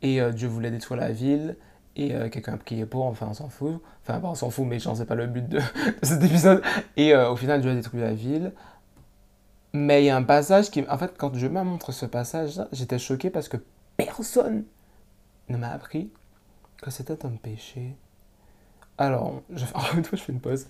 et 0.00 0.20
Dieu 0.32 0.48
voulait 0.48 0.70
détruire 0.70 0.98
la 0.98 1.12
ville 1.12 1.54
et 1.98 2.14
euh, 2.14 2.28
quelqu'un 2.28 2.54
a 2.54 2.56
prié 2.56 2.86
pour, 2.86 3.04
enfin 3.04 3.26
on 3.30 3.34
s'en 3.34 3.48
fout, 3.48 3.82
enfin 4.02 4.20
on 4.22 4.34
s'en 4.34 4.50
fout 4.50 4.66
mais 4.66 4.78
je 4.78 4.92
sais 4.94 5.04
pas 5.04 5.14
le 5.14 5.26
but 5.26 5.46
de, 5.48 5.60
cet 6.02 6.22
épisode, 6.22 6.62
et 6.96 7.14
euh, 7.14 7.30
au 7.30 7.36
final 7.36 7.60
Dieu 7.60 7.70
a 7.70 7.74
détruit 7.74 8.00
la 8.00 8.14
ville, 8.14 8.52
mais 9.74 10.02
il 10.02 10.06
y 10.06 10.10
a 10.10 10.16
un 10.16 10.22
passage 10.22 10.70
qui, 10.70 10.84
en 10.88 10.96
fait 10.96 11.14
quand 11.18 11.34
je 11.34 11.46
me 11.46 11.62
montre 11.62 11.92
ce 11.92 12.06
passage 12.06 12.60
j'étais 12.72 12.98
choqué 12.98 13.28
parce 13.28 13.48
que 13.48 13.58
personne 13.96 14.64
ne 15.48 15.56
m'a 15.56 15.70
appris 15.70 16.10
que 16.80 16.90
c'était 16.90 17.26
un 17.26 17.30
péché. 17.30 17.96
Alors, 18.96 19.42
je 19.50 19.64
je 20.12 20.16
fais 20.16 20.32
une 20.32 20.40
pause 20.40 20.66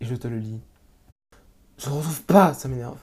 et 0.00 0.04
je 0.04 0.14
te 0.14 0.28
le 0.28 0.38
lis. 0.38 0.60
Je 1.78 1.88
le 1.88 1.96
retrouve 1.96 2.22
pas, 2.24 2.54
ça 2.54 2.68
m'énerve. 2.68 2.98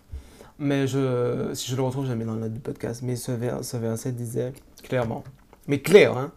Mais 0.58 0.88
je, 0.88 1.52
si 1.54 1.72
je 1.72 1.76
le 1.76 1.82
retrouve, 1.82 2.06
je 2.06 2.12
le 2.12 2.18
mets 2.18 2.26
dans 2.26 2.34
le 2.34 2.42
note 2.42 2.54
du 2.54 2.60
podcast. 2.60 3.02
Mais 3.02 3.16
ce, 3.16 3.32
vers, 3.32 3.64
ce 3.64 3.78
verset 3.78 4.12
disait 4.12 4.54
clairement, 4.84 5.24
mais 5.68 5.82
clair, 5.82 6.18
hein, 6.18 6.32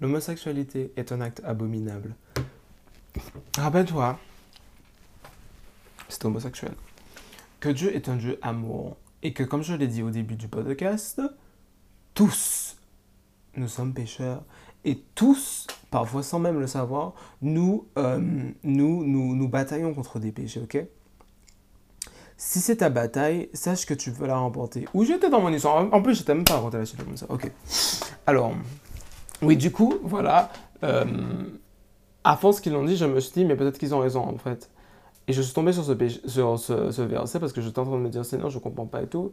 L'homosexualité 0.00 0.92
est 0.96 1.12
un 1.12 1.20
acte 1.20 1.40
abominable. 1.44 2.14
Rappelle-toi, 3.56 4.18
c'est 6.08 6.24
homosexuel, 6.24 6.74
que 7.60 7.68
Dieu 7.68 7.94
est 7.94 8.08
un 8.08 8.16
Dieu 8.16 8.38
amour 8.42 8.96
et 9.22 9.32
que, 9.32 9.42
comme 9.42 9.62
je 9.62 9.74
l'ai 9.74 9.86
dit 9.86 10.02
au 10.02 10.10
début 10.10 10.36
du 10.36 10.48
podcast, 10.48 11.22
tous, 12.12 12.76
nous 13.56 13.68
sommes 13.68 13.94
pécheurs 13.94 14.44
et 14.84 15.02
tous, 15.14 15.66
parfois 15.90 16.22
sans 16.22 16.38
même 16.38 16.60
le 16.60 16.66
savoir, 16.66 17.14
nous, 17.40 17.86
euh, 17.96 18.20
nous, 18.62 19.48
bataillons 19.48 19.94
contre 19.94 20.18
des 20.18 20.32
péchés, 20.32 20.60
ok? 20.60 20.84
Si 22.36 22.60
c'est 22.60 22.76
ta 22.76 22.90
bataille, 22.90 23.48
sache 23.54 23.86
que 23.86 23.94
tu 23.94 24.10
veux 24.10 24.26
la 24.26 24.36
remporter. 24.36 24.86
Ou 24.92 25.04
j'étais 25.04 25.30
dans 25.30 25.40
mon 25.40 25.52
histoire. 25.52 25.88
En 25.94 26.02
plus, 26.02 26.16
j'étais 26.16 26.34
même 26.34 26.44
pas 26.44 26.56
raconté 26.56 26.78
la 26.78 26.84
suite 26.84 27.02
comme 27.02 27.16
ça. 27.16 27.26
Ok. 27.28 27.50
Alors, 28.26 28.52
oui, 29.42 29.56
du 29.56 29.70
coup, 29.70 29.94
voilà. 30.02 30.50
Euh, 30.82 31.04
à 32.24 32.36
force 32.36 32.60
qu'ils 32.60 32.72
l'ont 32.72 32.84
dit, 32.84 32.96
je 32.96 33.04
me 33.04 33.20
suis 33.20 33.32
dit, 33.32 33.44
mais 33.44 33.56
peut-être 33.56 33.78
qu'ils 33.78 33.94
ont 33.94 34.00
raison, 34.00 34.22
en 34.22 34.38
fait. 34.38 34.70
Et 35.26 35.32
je 35.32 35.40
suis 35.42 35.54
tombé 35.54 35.72
sur 35.72 35.84
ce, 35.84 36.90
ce, 36.90 37.02
verset 37.02 37.40
parce 37.40 37.52
que 37.52 37.60
j'étais 37.62 37.78
en 37.78 37.84
train 37.84 37.96
de 37.96 38.02
me 38.02 38.08
dire, 38.08 38.24
Seigneur, 38.24 38.50
je 38.50 38.58
comprends 38.58 38.86
pas 38.86 39.02
et 39.02 39.06
tout. 39.06 39.32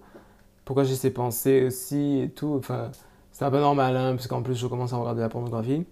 Pourquoi 0.64 0.84
j'ai 0.84 0.96
ces 0.96 1.12
pensées 1.12 1.66
aussi 1.66 2.20
et 2.20 2.30
tout. 2.30 2.56
Enfin, 2.58 2.92
c'est 3.32 3.44
un 3.46 3.52
peu 3.52 3.60
normal, 3.60 3.98
hein, 3.98 4.16
parce 4.16 4.44
plus, 4.44 4.56
je 4.56 4.68
commence 4.68 4.94
à 4.94 4.98
regarder 4.98 5.22
la 5.22 5.30
pornographie. 5.30 5.86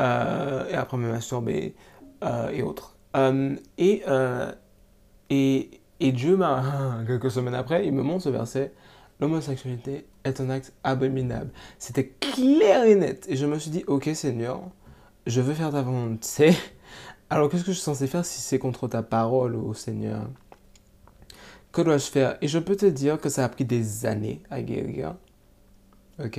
Euh, 0.00 0.68
et 0.70 0.74
après 0.74 0.96
me 0.96 1.10
masturber 1.10 1.74
euh, 2.24 2.50
et 2.50 2.62
autres. 2.62 2.96
et, 3.76 4.02
et, 5.30 5.80
et 6.00 6.12
Dieu 6.12 6.36
m'a, 6.36 7.02
quelques 7.06 7.30
semaines 7.30 7.54
après, 7.54 7.86
il 7.86 7.92
me 7.92 8.02
montre 8.02 8.24
ce 8.24 8.28
verset 8.28 8.72
l'homosexualité 9.20 10.06
un 10.40 10.50
acte 10.50 10.72
abominable. 10.84 11.50
C'était 11.78 12.08
clair 12.08 12.84
et 12.84 12.94
net. 12.94 13.26
Et 13.28 13.36
je 13.36 13.46
me 13.46 13.58
suis 13.58 13.70
dit, 13.70 13.84
ok 13.86 14.10
Seigneur, 14.14 14.62
je 15.26 15.40
veux 15.40 15.54
faire 15.54 15.70
ta 15.70 15.82
volonté. 15.82 16.54
Alors 17.30 17.50
qu'est-ce 17.50 17.64
que 17.64 17.72
je 17.72 17.76
suis 17.76 17.84
censé 17.84 18.06
faire 18.06 18.24
si 18.24 18.40
c'est 18.40 18.58
contre 18.58 18.88
ta 18.88 19.02
parole, 19.02 19.56
ô 19.56 19.74
Seigneur? 19.74 20.28
Que 21.72 21.82
dois-je 21.82 22.10
faire? 22.10 22.38
Et 22.40 22.48
je 22.48 22.58
peux 22.58 22.76
te 22.76 22.86
dire 22.86 23.20
que 23.20 23.28
ça 23.28 23.44
a 23.44 23.48
pris 23.48 23.64
des 23.64 24.06
années 24.06 24.42
à 24.50 24.62
guérir. 24.62 25.14
Ok? 26.22 26.38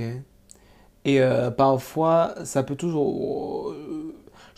Et 1.04 1.20
euh, 1.20 1.50
parfois, 1.50 2.34
ça 2.44 2.62
peut 2.62 2.76
toujours 2.76 3.74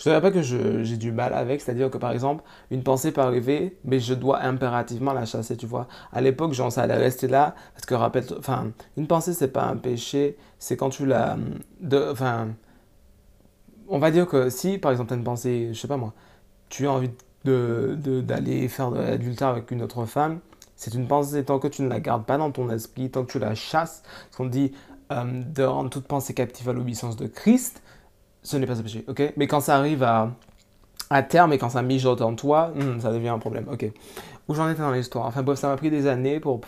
je 0.02 0.08
ne 0.08 0.14
dirais 0.16 0.20
pas 0.20 0.32
que 0.32 0.42
j'ai 0.42 0.96
du 0.96 1.12
mal 1.12 1.32
avec, 1.32 1.60
c'est-à-dire 1.60 1.88
que 1.88 1.96
par 1.96 2.10
exemple, 2.10 2.42
une 2.72 2.82
pensée 2.82 3.12
peut 3.12 3.20
arriver, 3.20 3.78
mais 3.84 4.00
je 4.00 4.14
dois 4.14 4.42
impérativement 4.42 5.12
la 5.12 5.26
chasser, 5.26 5.56
tu 5.56 5.66
vois. 5.66 5.86
À 6.12 6.20
l'époque, 6.20 6.54
genre, 6.54 6.72
ça 6.72 6.82
allait 6.82 6.96
rester 6.96 7.28
là, 7.28 7.54
parce 7.72 7.86
que 7.86 7.94
rappelle, 7.94 8.24
enfin, 8.36 8.72
une 8.96 9.06
pensée, 9.06 9.32
c'est 9.32 9.52
pas 9.52 9.62
un 9.62 9.76
péché, 9.76 10.36
c'est 10.58 10.76
quand 10.76 10.90
tu 10.90 11.06
la. 11.06 11.36
Enfin, 12.10 12.48
on 13.86 14.00
va 14.00 14.10
dire 14.10 14.26
que 14.26 14.50
si, 14.50 14.78
par 14.78 14.90
exemple, 14.90 15.08
tu 15.08 15.14
as 15.14 15.18
une 15.18 15.24
pensée, 15.24 15.68
je 15.72 15.78
sais 15.78 15.88
pas 15.88 15.96
moi, 15.96 16.12
tu 16.68 16.88
as 16.88 16.90
envie 16.90 17.10
d'aller 17.44 18.62
de, 18.62 18.68
faire 18.68 18.90
de 18.90 18.98
l'adultère 18.98 19.48
avec 19.48 19.70
une 19.70 19.82
autre 19.82 20.04
femme, 20.06 20.40
c'est 20.74 20.94
une 20.94 21.06
pensée 21.06 21.44
tant 21.44 21.60
que 21.60 21.68
tu 21.68 21.82
ne 21.82 21.88
la 21.88 22.00
gardes 22.00 22.24
pas 22.24 22.38
dans 22.38 22.50
ton 22.50 22.68
esprit, 22.70 23.08
tant 23.08 23.24
que 23.24 23.30
tu 23.30 23.38
la 23.38 23.54
chasses, 23.54 24.02
ce 24.32 24.36
qu'on 24.36 24.46
dit 24.46 24.72
euh, 25.12 25.42
de 25.44 25.62
rendre 25.62 25.90
toute 25.90 26.08
pensée 26.08 26.34
captive 26.34 26.68
à 26.68 26.72
l'obéissance 26.72 27.14
de 27.14 27.28
Christ, 27.28 27.82
ce 28.42 28.56
n'est 28.56 28.66
pas 28.66 28.78
un 28.78 28.82
péché, 28.82 29.04
ok? 29.08 29.34
Mais 29.36 29.46
quand 29.46 29.60
ça 29.60 29.76
arrive 29.76 30.02
à, 30.02 30.30
à 31.10 31.22
terme 31.22 31.52
et 31.52 31.58
quand 31.58 31.70
ça 31.70 31.82
mijote 31.82 32.22
en 32.22 32.34
toi, 32.34 32.72
hmm, 32.74 33.00
ça 33.00 33.12
devient 33.12 33.28
un 33.28 33.38
problème, 33.38 33.66
ok 33.70 33.90
Où 34.48 34.54
j'en 34.54 34.68
étais 34.68 34.82
dans 34.82 34.92
l'histoire? 34.92 35.26
Enfin 35.26 35.42
bref, 35.42 35.58
ça 35.58 35.68
m'a 35.68 35.76
pris 35.76 35.90
des 35.90 36.06
années 36.06 36.40
pour... 36.40 36.60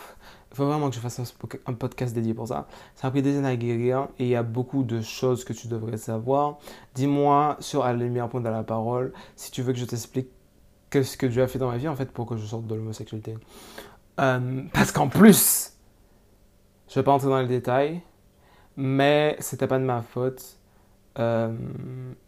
Il 0.51 0.55
faut 0.55 0.65
vraiment 0.65 0.89
que 0.89 0.95
je 0.95 1.01
fasse 1.01 1.19
un, 1.65 1.73
podcast 1.73 2.15
dédié 2.15 2.33
pour 2.33 2.47
ça. 2.47 2.67
Ça 2.95 3.07
m'a 3.07 3.11
pris 3.11 3.21
des 3.21 3.37
années 3.37 3.49
à 3.49 3.55
guérir 3.57 4.07
et 4.19 4.23
il 4.23 4.29
y 4.29 4.37
a 4.37 4.43
beaucoup 4.43 4.83
de 4.83 5.01
choses 5.01 5.43
que 5.43 5.51
tu 5.51 5.67
devrais 5.67 5.97
savoir. 5.97 6.59
Dis-moi 6.93 7.57
sur 7.59 7.83
à 7.83 7.91
la 7.91 7.99
lumière 7.99 8.29
point 8.29 8.39
de 8.39 8.47
la 8.47 8.63
parole 8.63 9.11
si 9.35 9.51
tu 9.51 9.61
veux 9.61 9.73
que 9.73 9.79
je 9.79 9.83
t'explique 9.83 10.29
ce 10.93 11.17
que 11.17 11.25
Dieu 11.25 11.43
a 11.43 11.47
fait 11.47 11.59
dans 11.59 11.69
ma 11.69 11.77
vie 11.77 11.89
en 11.89 11.95
fait 11.95 12.09
pour 12.11 12.25
que 12.25 12.37
je 12.37 12.45
sorte 12.45 12.67
de 12.67 12.75
l'homosexualité. 12.75 13.35
Euh, 14.19 14.61
parce 14.73 14.91
qu'en 14.91 15.09
plus, 15.09 15.73
je 16.87 16.93
ne 16.93 16.95
vais 17.01 17.03
pas 17.03 17.11
entrer 17.11 17.27
dans 17.27 17.41
les 17.41 17.47
détails, 17.47 18.01
mais 18.77 19.35
c'était 19.39 19.67
pas 19.67 19.79
de 19.79 19.83
ma 19.83 20.01
faute. 20.01 20.57
Euh, 21.19 21.53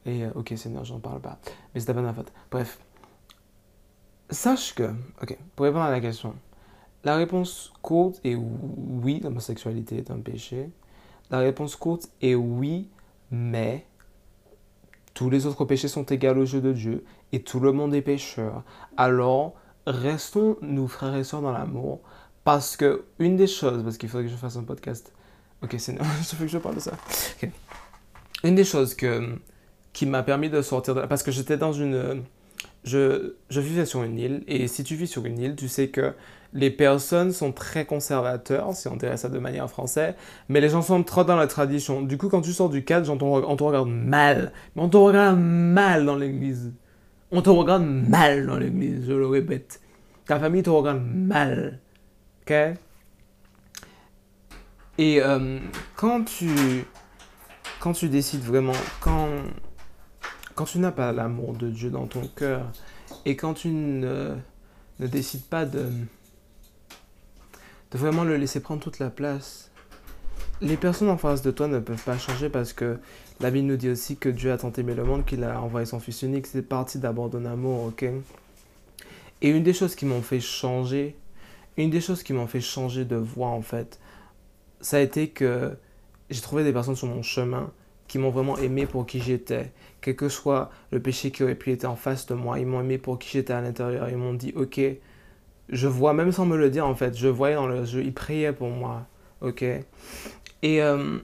et 0.06 0.24
euh, 0.26 0.32
ok, 0.36 0.54
Seigneur, 0.56 0.86
j'en 0.86 1.00
parle 1.00 1.22
pas. 1.22 1.40
Mais 1.74 1.80
c'était 1.80 1.94
pas 1.94 2.02
ma 2.02 2.14
faute. 2.14 2.32
Bref. 2.52 2.80
Sache 4.30 4.76
que, 4.76 4.92
ok, 5.22 5.38
pour 5.56 5.66
répondre 5.66 5.86
à 5.86 5.92
la 5.92 6.02
question, 6.02 6.36
la 7.04 7.16
réponse 7.16 7.72
courte 7.82 8.20
est 8.26 8.36
oui, 8.36 9.22
l'homosexualité 9.24 9.98
est 9.98 10.12
un 10.12 10.20
péché. 10.20 10.70
La 11.32 11.40
réponse 11.40 11.76
courte 11.76 12.10
est 12.22 12.36
oui, 12.36 12.90
mais 13.32 13.86
tous 15.14 15.30
les 15.30 15.46
autres 15.46 15.66
péchés 15.66 15.88
sont 15.88 16.04
égaux 16.04 16.36
au 16.36 16.46
jeu 16.46 16.62
de 16.62 16.74
Dieu 16.74 17.06
et 17.32 17.42
tout 17.42 17.60
le 17.60 17.72
monde 17.72 17.94
est 17.94 18.02
pécheur. 18.02 18.64
Alors, 18.98 19.54
restons, 19.86 20.58
nous 20.62 20.88
frères 20.88 21.16
et 21.16 21.24
sœurs, 21.24 21.42
dans 21.42 21.52
l'amour. 21.52 22.02
Parce 22.44 22.78
que 22.78 23.06
une 23.20 23.36
des 23.36 23.48
choses, 23.48 23.84
parce 23.84 23.98
qu'il 23.98 24.10
faudrait 24.10 24.26
que 24.26 24.32
je 24.32 24.36
fasse 24.36 24.58
un 24.58 24.64
podcast. 24.64 25.14
Ok, 25.64 25.76
c'est 25.78 25.98
je 26.30 26.36
veux 26.36 26.46
que 26.46 26.52
je 26.52 26.58
parle 26.58 26.76
de 26.76 26.82
ça. 26.82 26.94
Ok 27.42 27.50
une 28.44 28.56
des 28.56 28.64
choses 28.64 28.96
que, 28.96 29.36
qui 29.94 30.06
m'a 30.06 30.24
permis 30.24 30.50
de 30.50 30.62
sortir 30.62 30.96
de 30.96 31.02
Parce 31.02 31.24
que 31.24 31.32
j'étais 31.32 31.58
dans 31.58 31.74
une... 31.74 32.24
Je, 32.84 33.34
je 33.50 33.60
vivais 33.60 33.86
sur 33.86 34.04
une 34.04 34.18
île, 34.18 34.44
et 34.48 34.68
si 34.68 34.84
tu 34.84 34.96
vis 34.96 35.08
sur 35.08 35.26
une 35.26 35.40
île, 35.40 35.56
tu 35.56 35.68
sais 35.68 35.90
que 35.90 36.14
les 36.54 36.72
personnes 36.72 37.32
sont 37.32 37.52
très 37.52 37.86
conservateurs, 37.86 38.74
si 38.74 38.88
on 38.88 38.96
dirait 38.96 39.18
ça 39.18 39.30
de 39.30 39.40
manière 39.40 39.70
française, 39.70 40.16
mais 40.48 40.62
les 40.62 40.70
gens 40.70 40.82
sont 40.82 41.04
trop 41.04 41.24
dans 41.24 41.36
la 41.36 41.48
tradition. 41.48 42.02
Du 42.02 42.18
coup, 42.18 42.30
quand 42.30 42.42
tu 42.42 42.54
sors 42.54 42.70
du 42.70 42.84
cadre, 42.84 43.12
on 43.12 43.56
te 43.56 43.64
regarde 43.64 43.90
mal. 43.90 44.54
Mais 44.76 44.82
on 44.82 44.90
te 44.90 44.98
regarde 44.98 45.38
mal 45.40 46.06
dans 46.06 46.16
l'église. 46.16 46.72
On 47.32 47.42
te 47.42 47.50
regarde 47.50 47.84
mal 47.84 48.48
dans 48.48 48.58
l'église, 48.58 49.06
je 49.06 49.14
le 49.14 49.28
répète. 49.28 49.82
Ta 50.26 50.40
famille 50.40 50.64
te 50.64 50.70
regarde 50.70 51.02
mal. 51.04 51.80
Ok? 52.42 52.54
Et 54.98 55.22
euh, 55.22 55.60
quand 55.96 56.24
tu 56.24 56.86
quand 57.80 57.94
tu 57.94 58.10
décides 58.10 58.42
vraiment, 58.42 58.74
quand, 59.00 59.30
quand 60.56 60.66
tu 60.66 60.80
n'as 60.80 60.92
pas 60.92 61.12
l'amour 61.12 61.54
de 61.54 61.70
Dieu 61.70 61.90
dans 61.90 62.08
ton 62.08 62.28
cœur 62.28 62.72
et 63.26 63.36
quand 63.36 63.54
tu 63.54 63.70
ne, 63.70 64.36
ne 65.00 65.08
décides 65.08 65.44
pas 65.44 65.66
de, 65.66 65.90
de 67.92 67.98
vraiment 67.98 68.24
le 68.24 68.38
laisser 68.38 68.60
prendre 68.60 68.82
toute 68.82 69.00
la 69.00 69.10
place, 69.10 69.72
les 70.62 70.78
personnes 70.78 71.10
en 71.10 71.18
face 71.18 71.42
de 71.42 71.52
toi 71.52 71.68
ne 71.68 71.80
peuvent 71.80 72.04
pas 72.04 72.18
changer 72.18 72.50
parce 72.50 72.74
que 72.74 72.98
la 73.40 73.52
Bible 73.52 73.68
nous 73.68 73.78
dit 73.78 73.90
aussi 73.90 74.18
que 74.18 74.30
Dieu 74.30 74.52
a 74.52 74.58
tant 74.58 74.72
aimé 74.74 74.96
le 74.96 75.04
monde 75.04 75.26
qu'il 75.26 75.44
a 75.44 75.62
envoyé 75.62 75.86
son 75.86 76.00
Fils 76.00 76.24
unique. 76.24 76.48
C'est 76.48 76.64
parti 76.64 76.98
d'abord 76.98 77.30
amour, 77.36 77.86
ok? 77.86 78.06
Et 79.42 79.50
une 79.50 79.62
des 79.62 79.74
choses 79.74 79.96
qui 79.96 80.06
m'ont 80.06 80.24
fait 80.24 80.40
changer, 80.40 81.16
une 81.78 81.92
des 81.92 82.02
choses 82.02 82.24
qui 82.24 82.34
m'ont 82.34 82.48
fait 82.48 82.62
changer 82.62 83.06
de 83.06 83.16
voix 83.16 83.50
en 83.50 83.62
fait, 83.62 84.00
ça 84.82 84.98
a 84.98 85.00
été 85.00 85.30
que 85.30 85.78
j'ai 86.30 86.42
trouvé 86.42 86.64
des 86.64 86.74
personnes 86.74 86.96
sur 86.96 87.08
mon 87.08 87.22
chemin 87.22 87.72
qui 88.08 88.18
m'ont 88.20 88.30
vraiment 88.30 88.58
aimé 88.58 88.86
pour 88.86 89.06
qui 89.06 89.20
j'étais. 89.20 89.72
Quel 90.02 90.16
que 90.16 90.30
soit 90.30 90.70
le 90.92 91.02
péché 91.02 91.32
qui 91.32 91.44
aurait 91.44 91.56
pu 91.56 91.72
être 91.72 91.86
en 91.86 91.96
face 91.96 92.26
de 92.26 92.36
moi, 92.36 92.60
ils 92.60 92.66
m'ont 92.66 92.82
aimé 92.82 92.98
pour 92.98 93.20
qui 93.20 93.30
j'étais 93.30 93.54
à 93.54 93.62
l'intérieur. 93.62 94.10
Ils 94.10 94.18
m'ont 94.18 94.34
dit, 94.34 94.54
ok, 94.56 94.80
je 95.70 95.88
vois, 95.88 96.14
même 96.14 96.32
sans 96.32 96.46
me 96.46 96.58
le 96.58 96.70
dire 96.70 96.86
en 96.86 96.96
fait, 96.96 97.18
je 97.18 97.28
voyais 97.28 97.56
dans 97.56 97.68
le 97.68 97.84
jeu, 97.86 98.04
ils 98.04 98.14
priaient 98.14 98.54
pour 98.54 98.70
moi, 98.70 99.06
ok. 99.42 99.64
Et, 100.64 100.82
euh, 100.82 101.20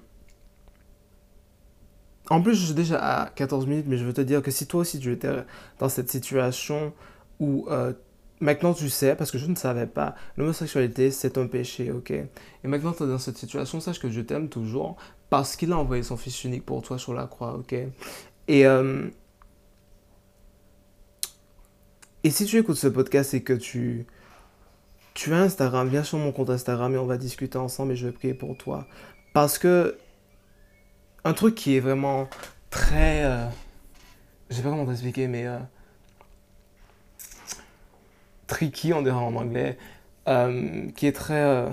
en 2.29 2.41
plus, 2.41 2.55
je 2.55 2.65
suis 2.65 2.73
déjà 2.73 2.99
à 2.99 3.29
14 3.29 3.67
minutes, 3.67 3.85
mais 3.87 3.97
je 3.97 4.05
veux 4.05 4.13
te 4.13 4.21
dire 4.21 4.41
que 4.41 4.51
si 4.51 4.67
toi 4.67 4.81
aussi 4.81 4.99
tu 4.99 5.11
étais 5.11 5.29
dans 5.79 5.89
cette 5.89 6.09
situation 6.09 6.93
où 7.39 7.67
euh, 7.69 7.93
maintenant 8.39 8.73
tu 8.73 8.89
sais, 8.89 9.15
parce 9.15 9.31
que 9.31 9.37
je 9.37 9.45
ne 9.47 9.55
savais 9.55 9.87
pas, 9.87 10.15
l'homosexualité 10.37 11.11
c'est 11.11 11.37
un 11.37 11.47
péché, 11.47 11.91
ok 11.91 12.11
Et 12.11 12.27
maintenant 12.63 12.93
tu 12.93 13.03
es 13.03 13.07
dans 13.07 13.17
cette 13.17 13.37
situation, 13.37 13.79
sache 13.79 13.99
que 13.99 14.09
je 14.09 14.21
t'aime 14.21 14.49
toujours 14.49 14.97
parce 15.29 15.55
qu'il 15.55 15.71
a 15.71 15.77
envoyé 15.77 16.03
son 16.03 16.17
fils 16.17 16.43
unique 16.43 16.65
pour 16.65 16.81
toi 16.81 16.97
sur 16.97 17.13
la 17.13 17.25
croix, 17.25 17.55
ok 17.55 17.73
Et, 18.47 18.65
euh, 18.65 19.09
et 22.23 22.29
si 22.29 22.45
tu 22.45 22.57
écoutes 22.57 22.77
ce 22.77 22.87
podcast 22.87 23.33
et 23.33 23.43
que 23.43 23.53
tu, 23.53 24.05
tu 25.13 25.33
as 25.33 25.37
Instagram, 25.37 25.87
viens 25.87 26.03
sur 26.03 26.17
mon 26.17 26.31
compte 26.31 26.49
Instagram 26.49 26.93
et 26.93 26.97
on 26.97 27.05
va 27.05 27.17
discuter 27.17 27.57
ensemble 27.57 27.93
et 27.93 27.95
je 27.95 28.07
vais 28.07 28.13
prier 28.13 28.33
pour 28.33 28.57
toi. 28.57 28.87
Parce 29.33 29.57
que 29.57 29.97
un 31.23 31.33
truc 31.33 31.55
qui 31.55 31.75
est 31.75 31.79
vraiment 31.79 32.29
très. 32.69 33.23
Euh, 33.23 33.47
je 34.49 34.55
sais 34.55 34.61
pas 34.61 34.69
comment 34.69 34.85
t'expliquer, 34.85 35.27
mais. 35.27 35.47
Euh, 35.47 35.59
tricky, 38.53 38.93
on 38.93 39.01
dirait 39.01 39.15
en 39.15 39.35
anglais. 39.35 39.77
Euh, 40.27 40.89
qui 40.95 41.07
est 41.07 41.11
très. 41.11 41.67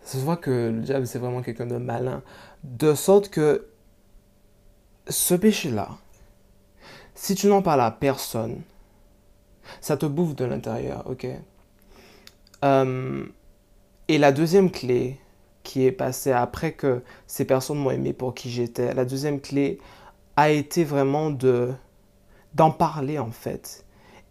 ça 0.00 0.18
se 0.18 0.24
voit 0.24 0.36
que 0.36 0.50
le 0.50 0.80
diable, 0.80 1.06
c'est 1.06 1.18
vraiment 1.18 1.42
quelqu'un 1.42 1.66
de 1.66 1.76
malin. 1.76 2.22
De 2.64 2.94
sorte 2.94 3.28
que. 3.28 3.68
Ce 5.08 5.34
péché-là, 5.34 5.90
si 7.14 7.36
tu 7.36 7.46
n'en 7.46 7.62
parles 7.62 7.82
à 7.82 7.92
personne, 7.92 8.62
ça 9.80 9.96
te 9.96 10.04
bouffe 10.04 10.34
de 10.34 10.44
l'intérieur, 10.44 11.04
ok? 11.08 11.26
et 14.08 14.18
la 14.18 14.32
deuxième 14.32 14.72
clé, 14.72 15.20
qui 15.66 15.84
est 15.84 15.92
passé 15.92 16.32
après 16.32 16.72
que 16.72 17.02
ces 17.26 17.44
personnes 17.44 17.78
m'ont 17.78 17.90
aimé 17.90 18.12
pour 18.12 18.34
qui 18.34 18.50
j'étais. 18.50 18.94
La 18.94 19.04
deuxième 19.04 19.40
clé 19.40 19.80
a 20.36 20.50
été 20.50 20.84
vraiment 20.84 21.30
de 21.30 21.72
d'en 22.54 22.70
parler 22.70 23.18
en 23.18 23.30
fait. 23.30 23.85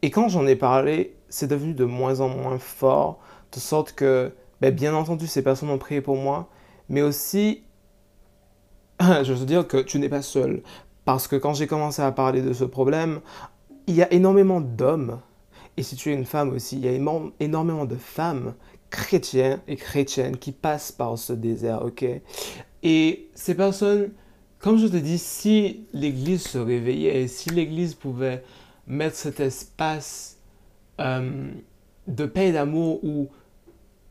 Et 0.05 0.11
quand 0.11 0.29
j'en 0.29 0.45
ai 0.45 0.55
parlé, 0.55 1.15
c'est 1.29 1.47
devenu 1.47 1.73
de 1.73 1.83
moins 1.83 2.19
en 2.19 2.29
moins 2.29 2.59
fort, 2.59 3.17
de 3.51 3.59
sorte 3.59 3.93
que, 3.93 4.31
ben, 4.61 4.71
bien 4.71 4.93
entendu, 4.93 5.25
ces 5.25 5.41
personnes 5.41 5.71
ont 5.71 5.79
prié 5.79 5.99
pour 5.99 6.15
moi, 6.15 6.47
mais 6.89 7.01
aussi, 7.01 7.63
je 8.99 9.33
veux 9.33 9.47
dire 9.47 9.67
que 9.67 9.77
tu 9.77 9.97
n'es 9.97 10.07
pas 10.07 10.21
seul. 10.21 10.61
Parce 11.05 11.27
que 11.27 11.35
quand 11.35 11.55
j'ai 11.55 11.65
commencé 11.65 12.03
à 12.03 12.11
parler 12.11 12.43
de 12.43 12.53
ce 12.53 12.65
problème, 12.65 13.19
il 13.87 13.95
y 13.95 14.03
a 14.03 14.13
énormément 14.13 14.61
d'hommes, 14.61 15.21
et 15.75 15.81
si 15.81 15.95
tu 15.95 16.11
es 16.11 16.13
une 16.13 16.25
femme 16.25 16.51
aussi, 16.51 16.75
il 16.75 16.85
y 16.85 16.87
a 16.87 17.23
énormément 17.39 17.85
de 17.85 17.95
femmes 17.95 18.53
chrétiens 18.91 19.59
et 19.67 19.75
chrétiennes 19.75 20.37
qui 20.37 20.51
passent 20.51 20.91
par 20.91 21.17
ce 21.17 21.33
désert, 21.33 21.83
ok? 21.83 22.05
Et 22.83 23.27
ces 23.33 23.55
personnes, 23.55 24.11
comme 24.59 24.77
je 24.77 24.85
te 24.85 24.97
dis, 24.97 25.17
si 25.17 25.87
l'Église 25.93 26.43
se 26.43 26.59
réveillait, 26.59 27.27
si 27.27 27.49
l'Église 27.49 27.95
pouvait 27.95 28.43
mettre 28.87 29.15
cet 29.15 29.39
espace 29.39 30.37
euh, 30.99 31.51
de 32.07 32.25
paix 32.25 32.49
et 32.49 32.51
d'amour 32.51 33.03
où 33.03 33.29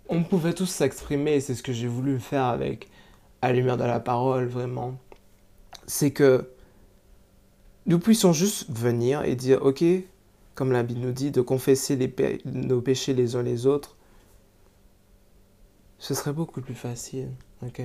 on 0.09 0.23
pouvait 0.23 0.53
tous 0.53 0.67
s'exprimer, 0.67 1.41
c'est 1.41 1.55
ce 1.55 1.63
que 1.63 1.73
j'ai 1.73 1.87
voulu 1.87 2.19
faire 2.19 2.45
avec 2.45 2.89
à 3.43 3.53
lumière 3.53 3.77
de 3.77 3.85
la 3.85 4.01
parole, 4.01 4.47
vraiment, 4.47 4.99
c'est 5.87 6.13
que 6.13 6.49
nous 7.87 7.99
puissions 7.99 8.33
juste 8.33 8.71
venir 8.71 9.23
et 9.25 9.35
dire, 9.35 9.63
ok, 9.63 9.85
comme 10.55 10.73
la 10.73 10.83
Bible 10.83 11.01
nous 11.01 11.13
dit, 11.13 11.31
de 11.31 11.43
confesser 11.43 11.99
nos 12.47 12.81
péchés 12.81 13.13
les 13.13 13.37
uns 13.37 13.43
les 13.43 13.67
autres, 13.67 13.97
ce 15.99 16.15
serait 16.15 16.33
beaucoup 16.33 16.61
plus 16.61 16.75
facile. 16.75 17.31
ok 17.63 17.83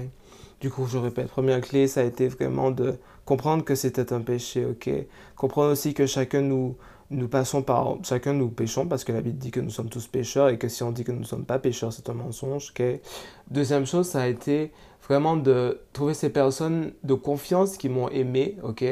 Du 0.60 0.70
coup, 0.70 0.86
je 0.88 0.98
répète, 0.98 1.28
première 1.28 1.62
clé, 1.62 1.88
ça 1.88 2.01
a 2.01 2.04
été 2.04 2.28
vraiment 2.28 2.72
de 2.72 2.98
comprendre 3.26 3.63
que 3.63 3.76
c'était 3.76 4.13
un 4.13 4.22
péché. 4.22 4.65
ok 4.65 4.89
Comprendre 5.36 5.72
aussi 5.72 5.93
que 5.93 6.06
chacun 6.06 6.41
nous, 6.41 6.76
nous 7.10 7.28
passons 7.28 7.62
par, 7.62 7.98
chacun 8.04 8.34
nous 8.34 8.50
péchons 8.50 8.88
parce 8.88 9.04
que 9.04 9.12
la 9.12 9.22
Bible 9.22 9.38
dit 9.38 9.52
que 9.52 9.60
nous 9.60 9.69
sommes 9.69 9.89
tous 9.89 10.08
pécheurs 10.08 10.50
et 10.50 10.58
que 10.58 10.67
si 10.67 10.84
on 10.84 10.91
dit 10.91 11.04
que 11.04 11.12
nous 11.12 11.19
ne 11.19 11.26
sommes 11.26 11.45
pas 11.45 11.60
pécheurs, 11.60 11.93
c'est 11.93 12.10
un 12.10 12.13
mensonge. 12.13 12.72
ok 12.72 12.84
Deuxième 13.50 13.86
chose, 13.86 14.08
ça 14.08 14.22
a 14.22 14.28
été 14.28 14.72
vraiment 15.08 15.38
de 15.38 15.82
trouver 15.93 16.13
ces 16.13 16.30
personnes 16.30 16.93
de 17.04 17.13
confiance 17.13 17.78
qui 17.78 17.89
m'ont 17.89 18.10
aimé, 18.10 18.58
ok 18.63 18.84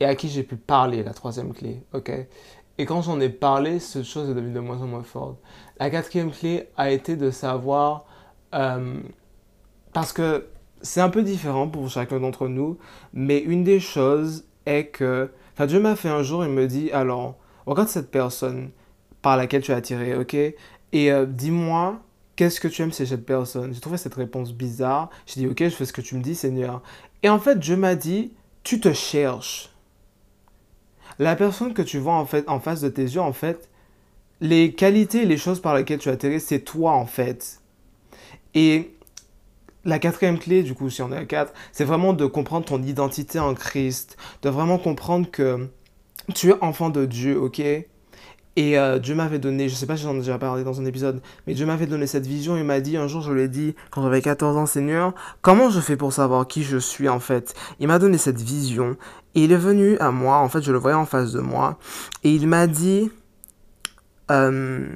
et 0.00 0.04
à 0.04 0.16
qui 0.16 0.28
j'ai 0.28 0.42
pu 0.42 0.56
parler, 0.56 1.04
la 1.04 1.12
troisième 1.12 1.52
clé, 1.52 1.82
ok 1.92 2.10
Et 2.78 2.86
quand 2.86 3.02
j'en 3.02 3.20
ai 3.20 3.28
parlé, 3.28 3.78
cette 3.78 4.02
chose 4.02 4.28
est 4.28 4.34
devenue 4.34 4.52
de 4.52 4.60
moins 4.60 4.80
en 4.82 4.86
moins 4.86 5.04
forte. 5.04 5.36
La 5.78 5.90
quatrième 5.90 6.32
clé 6.32 6.68
a 6.76 6.90
été 6.90 7.14
de 7.14 7.30
savoir 7.30 8.04
euh, 8.54 9.00
parce 9.92 10.12
que 10.12 10.46
c'est 10.82 11.00
un 11.00 11.08
peu 11.10 11.22
différent 11.22 11.68
pour 11.68 11.88
chacun 11.88 12.20
d'entre 12.20 12.48
nous, 12.48 12.78
mais 13.12 13.38
une 13.38 13.64
des 13.64 13.80
choses 13.80 14.44
est 14.66 14.86
que, 14.86 15.30
enfin 15.54 15.66
Dieu 15.66 15.80
m'a 15.80 15.96
fait 15.96 16.08
un 16.08 16.22
jour, 16.22 16.44
il 16.44 16.50
me 16.50 16.66
dit, 16.66 16.90
alors, 16.92 17.36
regarde 17.66 17.88
cette 17.88 18.10
personne 18.10 18.70
par 19.22 19.36
laquelle 19.36 19.62
tu 19.62 19.72
es 19.72 19.74
attiré, 19.74 20.16
ok? 20.16 20.34
Et 20.34 20.56
euh, 21.12 21.26
dis-moi, 21.26 22.00
qu'est-ce 22.36 22.60
que 22.60 22.68
tu 22.68 22.82
aimes 22.82 22.92
chez 22.92 23.06
cette 23.06 23.24
personne? 23.24 23.72
J'ai 23.72 23.80
trouvé 23.80 23.96
cette 23.96 24.14
réponse 24.14 24.52
bizarre. 24.52 25.10
J'ai 25.26 25.40
dit, 25.42 25.46
ok, 25.46 25.62
je 25.62 25.70
fais 25.70 25.84
ce 25.84 25.92
que 25.92 26.00
tu 26.00 26.16
me 26.16 26.22
dis, 26.22 26.34
Seigneur. 26.34 26.82
Et 27.22 27.28
en 27.28 27.38
fait, 27.38 27.58
Dieu 27.58 27.76
m'a 27.76 27.94
dit, 27.94 28.32
tu 28.64 28.80
te 28.80 28.92
cherches. 28.92 29.70
La 31.18 31.36
personne 31.36 31.74
que 31.74 31.82
tu 31.82 31.98
vois 31.98 32.14
en 32.14 32.26
fait 32.26 32.48
en 32.48 32.58
face 32.58 32.80
de 32.80 32.88
tes 32.88 33.02
yeux, 33.02 33.20
en 33.20 33.32
fait, 33.32 33.68
les 34.40 34.74
qualités, 34.74 35.24
les 35.24 35.36
choses 35.36 35.60
par 35.60 35.74
lesquelles 35.74 35.98
tu 35.98 36.08
es 36.08 36.12
attiré, 36.12 36.40
c'est 36.40 36.60
toi 36.60 36.92
en 36.92 37.06
fait. 37.06 37.60
Et 38.54 38.94
la 39.84 39.98
quatrième 39.98 40.38
clé, 40.38 40.62
du 40.62 40.74
coup, 40.74 40.90
si 40.90 41.02
on 41.02 41.12
est 41.12 41.16
à 41.16 41.24
quatre, 41.24 41.52
c'est 41.72 41.84
vraiment 41.84 42.12
de 42.12 42.26
comprendre 42.26 42.66
ton 42.66 42.82
identité 42.82 43.38
en 43.38 43.54
Christ, 43.54 44.16
de 44.42 44.48
vraiment 44.48 44.78
comprendre 44.78 45.30
que 45.30 45.68
tu 46.34 46.50
es 46.50 46.54
enfant 46.60 46.90
de 46.90 47.04
Dieu, 47.04 47.38
ok? 47.38 47.60
Et 48.54 48.78
euh, 48.78 48.98
Dieu 48.98 49.14
m'avait 49.14 49.38
donné, 49.38 49.70
je 49.70 49.74
sais 49.74 49.86
pas 49.86 49.96
si 49.96 50.02
j'en 50.02 50.14
ai 50.14 50.18
déjà 50.18 50.36
parlé 50.36 50.62
dans 50.62 50.78
un 50.78 50.84
épisode, 50.84 51.22
mais 51.46 51.54
Dieu 51.54 51.64
m'avait 51.64 51.86
donné 51.86 52.06
cette 52.06 52.26
vision, 52.26 52.56
il 52.58 52.64
m'a 52.64 52.80
dit, 52.80 52.98
un 52.98 53.08
jour 53.08 53.22
je 53.22 53.32
lui 53.32 53.42
ai 53.42 53.48
dit, 53.48 53.74
quand 53.90 54.02
j'avais 54.02 54.20
14 54.20 54.56
ans, 54.58 54.66
Seigneur, 54.66 55.14
comment 55.40 55.70
je 55.70 55.80
fais 55.80 55.96
pour 55.96 56.12
savoir 56.12 56.46
qui 56.46 56.62
je 56.62 56.76
suis 56.76 57.08
en 57.08 57.18
fait? 57.18 57.54
Il 57.80 57.88
m'a 57.88 57.98
donné 57.98 58.18
cette 58.18 58.40
vision, 58.40 58.96
et 59.34 59.44
il 59.44 59.52
est 59.52 59.56
venu 59.56 59.96
à 59.98 60.10
moi, 60.10 60.36
en 60.36 60.50
fait 60.50 60.60
je 60.60 60.70
le 60.70 60.76
voyais 60.76 60.96
en 60.96 61.06
face 61.06 61.32
de 61.32 61.40
moi, 61.40 61.78
et 62.24 62.30
il 62.30 62.46
m'a 62.46 62.66
dit... 62.66 63.10
Euh, 64.30 64.86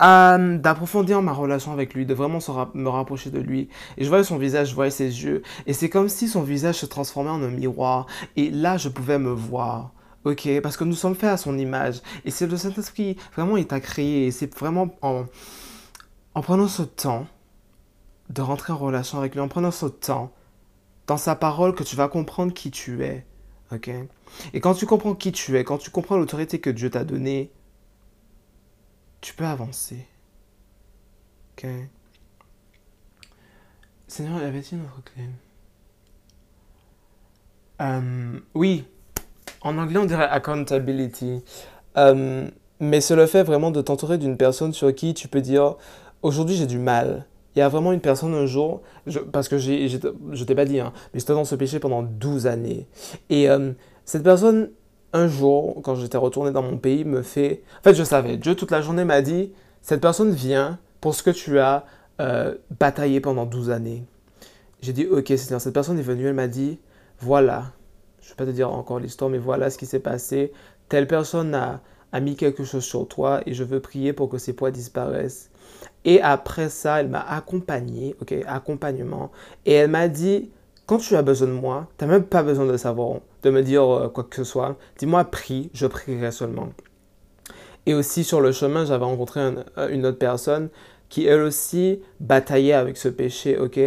d'approfondir 0.00 1.22
ma 1.22 1.32
relation 1.32 1.72
avec 1.72 1.94
lui, 1.94 2.06
de 2.06 2.14
vraiment 2.14 2.38
me 2.74 2.88
rapprocher 2.88 3.30
de 3.30 3.38
lui. 3.38 3.68
Et 3.96 4.04
je 4.04 4.08
voyais 4.08 4.24
son 4.24 4.38
visage, 4.38 4.70
je 4.70 4.74
voyais 4.74 4.90
ses 4.90 5.24
yeux. 5.24 5.42
Et 5.66 5.72
c'est 5.72 5.88
comme 5.88 6.08
si 6.08 6.28
son 6.28 6.42
visage 6.42 6.76
se 6.76 6.86
transformait 6.86 7.30
en 7.30 7.42
un 7.42 7.50
miroir. 7.50 8.06
Et 8.36 8.50
là, 8.50 8.76
je 8.76 8.88
pouvais 8.88 9.18
me 9.18 9.30
voir. 9.30 9.92
Ok, 10.24 10.48
parce 10.60 10.76
que 10.76 10.84
nous 10.84 10.94
sommes 10.94 11.14
faits 11.14 11.30
à 11.30 11.36
son 11.36 11.56
image. 11.56 12.02
Et 12.24 12.30
c'est 12.30 12.46
le 12.46 12.56
Saint-Esprit, 12.56 13.16
vraiment, 13.34 13.56
il 13.56 13.66
t'a 13.66 13.80
créé. 13.80 14.26
Et 14.26 14.30
c'est 14.32 14.52
vraiment 14.58 14.94
en, 15.02 15.24
en 16.34 16.42
prenant 16.42 16.68
ce 16.68 16.82
temps 16.82 17.26
de 18.28 18.42
rentrer 18.42 18.72
en 18.72 18.76
relation 18.76 19.18
avec 19.18 19.34
lui, 19.34 19.40
en 19.40 19.48
prenant 19.48 19.70
ce 19.70 19.86
temps 19.86 20.32
dans 21.06 21.16
sa 21.16 21.36
parole 21.36 21.74
que 21.74 21.84
tu 21.84 21.94
vas 21.94 22.08
comprendre 22.08 22.52
qui 22.52 22.70
tu 22.70 23.04
es. 23.04 23.24
Ok? 23.72 23.90
Et 24.52 24.60
quand 24.60 24.74
tu 24.74 24.86
comprends 24.86 25.14
qui 25.14 25.32
tu 25.32 25.56
es, 25.56 25.64
quand 25.64 25.78
tu 25.78 25.90
comprends 25.90 26.16
l'autorité 26.16 26.58
que 26.58 26.70
Dieu 26.70 26.90
t'a 26.90 27.04
donnée, 27.04 27.52
tu 29.26 29.34
peux 29.34 29.44
avancer. 29.44 30.06
Ok 31.58 31.66
Seigneur, 34.06 34.40
y 34.40 34.44
avait-il 34.44 34.78
notre 34.78 35.02
clé? 35.02 35.24
Euh, 37.82 38.38
Oui, 38.54 38.84
en 39.62 39.78
anglais 39.78 39.98
on 39.98 40.04
dirait 40.04 40.28
accountability. 40.28 41.42
Euh, 41.96 42.48
mais 42.78 43.00
c'est 43.00 43.16
le 43.16 43.26
fait 43.26 43.42
vraiment 43.42 43.72
de 43.72 43.82
t'entourer 43.82 44.16
d'une 44.16 44.36
personne 44.36 44.72
sur 44.72 44.94
qui 44.94 45.12
tu 45.12 45.26
peux 45.26 45.40
dire 45.40 45.74
aujourd'hui 46.22 46.54
j'ai 46.54 46.68
du 46.68 46.78
mal. 46.78 47.26
Il 47.56 47.58
y 47.58 47.62
a 47.62 47.68
vraiment 47.68 47.92
une 47.92 48.00
personne 48.00 48.32
un 48.32 48.46
jour, 48.46 48.82
parce 49.32 49.48
que 49.48 49.58
j'ai, 49.58 49.88
je 49.88 50.44
t'ai 50.44 50.54
pas 50.54 50.66
dit, 50.66 50.78
hein, 50.78 50.92
mais 51.12 51.18
j'étais 51.18 51.32
dans 51.32 51.44
ce 51.44 51.56
péché 51.56 51.80
pendant 51.80 52.04
12 52.04 52.46
années. 52.46 52.86
Et 53.28 53.50
euh, 53.50 53.72
cette 54.04 54.22
personne, 54.22 54.70
un 55.12 55.28
jour, 55.28 55.80
quand 55.82 55.94
j'étais 55.94 56.18
retourné 56.18 56.50
dans 56.50 56.62
mon 56.62 56.78
pays, 56.78 57.04
me 57.04 57.22
fait... 57.22 57.62
En 57.80 57.82
fait, 57.82 57.94
je 57.94 58.04
savais. 58.04 58.36
Dieu, 58.36 58.54
toute 58.54 58.70
la 58.70 58.80
journée, 58.82 59.04
m'a 59.04 59.22
dit, 59.22 59.52
cette 59.82 60.00
personne 60.00 60.32
vient 60.32 60.78
pour 61.00 61.14
ce 61.14 61.22
que 61.22 61.30
tu 61.30 61.58
as 61.58 61.84
euh, 62.20 62.54
bataillé 62.78 63.20
pendant 63.20 63.46
12 63.46 63.70
années. 63.70 64.04
J'ai 64.82 64.92
dit, 64.92 65.06
ok, 65.06 65.28
Seigneur, 65.36 65.60
cette 65.60 65.74
personne 65.74 65.98
est 65.98 66.02
venue, 66.02 66.26
elle 66.26 66.34
m'a 66.34 66.48
dit, 66.48 66.78
voilà, 67.20 67.72
je 68.20 68.26
ne 68.26 68.30
vais 68.30 68.36
pas 68.36 68.46
te 68.46 68.50
dire 68.50 68.72
encore 68.72 68.98
l'histoire, 68.98 69.30
mais 69.30 69.38
voilà 69.38 69.70
ce 69.70 69.78
qui 69.78 69.86
s'est 69.86 70.00
passé. 70.00 70.52
Telle 70.88 71.06
personne 71.06 71.54
a, 71.54 71.80
mis 72.20 72.34
quelque 72.34 72.64
chose 72.64 72.84
sur 72.84 73.06
toi 73.06 73.42
et 73.44 73.52
je 73.52 73.62
veux 73.62 73.80
prier 73.80 74.14
pour 74.14 74.30
que 74.30 74.38
ces 74.38 74.54
poids 74.54 74.70
disparaissent. 74.70 75.50
Et 76.06 76.22
après 76.22 76.70
ça, 76.70 77.00
elle 77.00 77.08
m'a 77.08 77.20
accompagné, 77.20 78.16
ok, 78.22 78.34
accompagnement. 78.46 79.30
Et 79.66 79.74
elle 79.74 79.90
m'a 79.90 80.08
dit, 80.08 80.50
quand 80.86 80.98
tu 80.98 81.14
as 81.14 81.22
besoin 81.22 81.48
de 81.48 81.52
moi, 81.52 81.88
tu 81.98 82.04
n'as 82.04 82.10
même 82.10 82.24
pas 82.24 82.42
besoin 82.42 82.64
de 82.64 82.76
savoir, 82.76 83.20
de 83.46 83.50
me 83.50 83.62
dire 83.62 83.82
euh, 83.82 84.08
quoi 84.08 84.24
que 84.24 84.36
ce 84.36 84.44
soit. 84.44 84.76
Dis-moi 84.98 85.24
prie, 85.24 85.70
je 85.72 85.86
prierai 85.86 86.32
seulement. 86.32 86.68
Et 87.86 87.94
aussi 87.94 88.24
sur 88.24 88.40
le 88.40 88.52
chemin, 88.52 88.84
j'avais 88.84 89.04
rencontré 89.04 89.40
euh, 89.40 89.88
une 89.88 90.04
autre 90.04 90.18
personne. 90.18 90.68
qui 91.08 91.26
elle 91.26 91.42
aussi 91.42 92.00
bataillait 92.20 92.72
avec 92.72 92.96
ce 92.96 93.08
péché, 93.08 93.58
ok? 93.58 93.78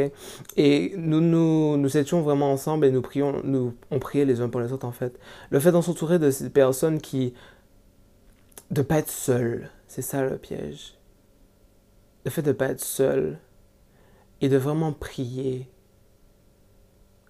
Et 0.58 0.94
nous, 0.98 1.22
nous, 1.22 1.78
nous 1.78 1.98
étions 1.98 2.22
vraiment 2.22 2.52
ensemble 2.52 2.86
et 2.86 2.92
nous 2.92 3.02
prions, 3.02 3.42
nous, 3.44 3.74
on 3.92 4.00
priait 4.00 4.26
les 4.26 4.42
uns 4.42 4.50
pour 4.50 4.62
les 4.62 4.72
autres 4.72 4.88
en 4.88 4.92
fait. 4.92 5.20
Le 5.50 5.60
fait 5.60 5.72
d'en 5.72 5.82
s'entourer 5.82 6.20
de 6.20 6.32
ces 6.32 6.50
personnes 6.50 7.00
qui... 7.02 7.34
de 8.72 8.82
pas 8.82 9.00
être 9.00 9.12
seul, 9.12 9.70
c'est 9.88 10.02
ça 10.02 10.24
le 10.24 10.38
piège. 10.38 10.98
Le 12.26 12.32
fait 12.32 12.42
de 12.42 12.52
pas 12.52 12.68
être 12.68 12.82
seul 12.82 13.40
et 14.42 14.50
de 14.50 14.58
vraiment 14.58 14.94
prier, 14.94 15.70